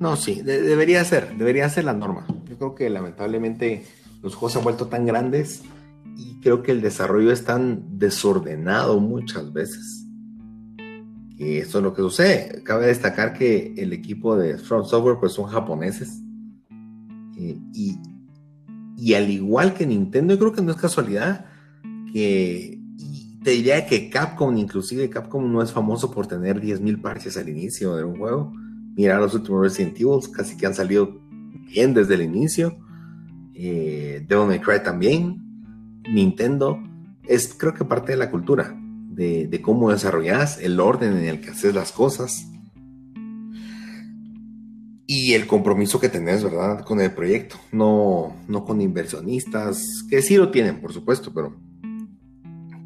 [0.00, 2.26] No, sí, debería ser, debería ser la norma.
[2.48, 3.84] Yo creo que lamentablemente
[4.22, 5.62] los juegos se han vuelto tan grandes
[6.16, 10.04] y creo que el desarrollo es tan desordenado muchas veces.
[11.36, 12.62] Y eso es lo que sucede.
[12.64, 16.20] Cabe destacar que el equipo de Front Software pues son japoneses.
[17.36, 17.96] Eh, y,
[18.96, 21.46] y, al igual que Nintendo, yo creo que no es casualidad
[22.12, 22.80] que
[23.44, 27.94] te diría que Capcom, inclusive Capcom no es famoso por tener 10.000 parches al inicio
[27.94, 28.52] de un juego.
[28.96, 31.20] Mira los últimos Resident Evil, casi que han salido
[31.68, 32.76] bien desde el inicio
[33.60, 36.80] eh, Devil May Cry también, Nintendo,
[37.26, 38.72] es creo que parte de la cultura,
[39.10, 42.46] de, cómo desarrollas, el orden en el que haces las cosas
[45.08, 46.84] y el compromiso que tenés, ¿verdad?
[46.84, 51.60] Con el proyecto, no, no con inversionistas, que sí lo tienen, por supuesto, pero,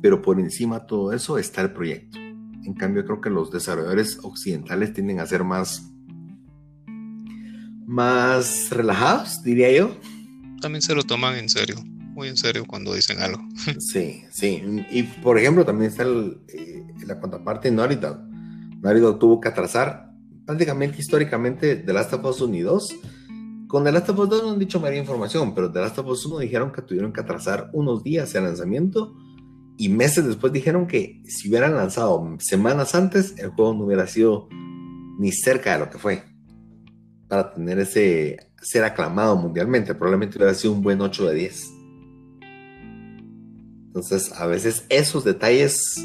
[0.01, 2.19] pero por encima de todo eso está el proyecto.
[2.65, 5.93] En cambio, creo que los desarrolladores occidentales tienden a ser más,
[7.87, 9.91] más relajados, diría yo,
[10.63, 13.43] también se lo toman en serio, muy en serio cuando dicen algo.
[13.79, 14.63] Sí, sí.
[14.91, 19.19] Y por ejemplo, también está eh, la contraparte de Naughty Dog.
[19.19, 20.11] tuvo que atrasar
[20.47, 22.97] prácticamente históricamente The Last of Us 1 y 2.
[23.69, 26.07] Con The Last of Us 2 no han dicho más información, pero The Last of
[26.07, 29.15] Us 1 dijeron que tuvieron que atrasar unos días el lanzamiento
[29.77, 34.49] y meses después dijeron que si hubieran lanzado semanas antes, el juego no hubiera sido
[35.19, 36.23] ni cerca de lo que fue
[37.29, 39.95] para tener ese ser aclamado mundialmente.
[39.95, 41.73] Probablemente hubiera sido un buen 8 de 10.
[43.89, 46.03] Entonces, a veces esos detalles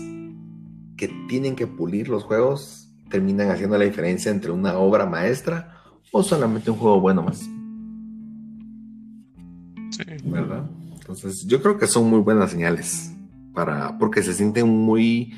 [0.97, 5.81] que tienen que pulir los juegos terminan haciendo la diferencia entre una obra maestra
[6.11, 7.39] o solamente un juego bueno más.
[9.91, 10.03] Sí.
[10.25, 10.69] ¿Verdad?
[10.99, 13.13] Entonces, yo creo que son muy buenas señales
[13.53, 15.34] para porque se siente muy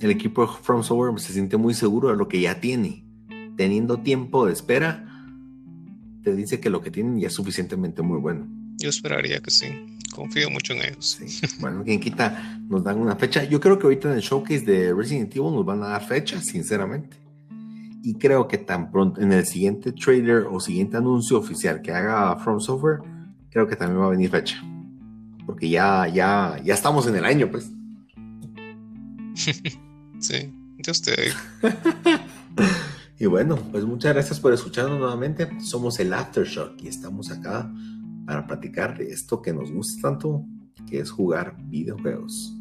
[0.00, 3.04] el equipo de From Software se siente muy seguro de lo que ya tiene.
[3.56, 5.11] Teniendo tiempo de espera,
[6.22, 8.46] te dice que lo que tienen ya es suficientemente muy bueno.
[8.78, 9.66] Yo esperaría que sí.
[10.12, 11.18] Confío mucho en ellos.
[11.60, 13.44] Bueno, quien quita, nos dan una fecha.
[13.44, 16.40] Yo creo que ahorita en el showcase de Resident Evil nos van a dar fecha,
[16.40, 17.16] sinceramente.
[18.02, 22.36] Y creo que tan pronto, en el siguiente trailer o siguiente anuncio oficial que haga
[22.36, 22.98] From Software,
[23.50, 24.60] creo que también va a venir fecha.
[25.46, 27.70] Porque ya, ya, ya estamos en el año, pues.
[30.18, 31.32] sí, yo estoy.
[33.22, 35.48] y bueno, pues muchas gracias por escucharnos nuevamente.
[35.60, 37.72] Somos el Aftershock y estamos acá
[38.26, 40.44] para platicar de esto que nos gusta tanto,
[40.90, 42.52] que es jugar videojuegos.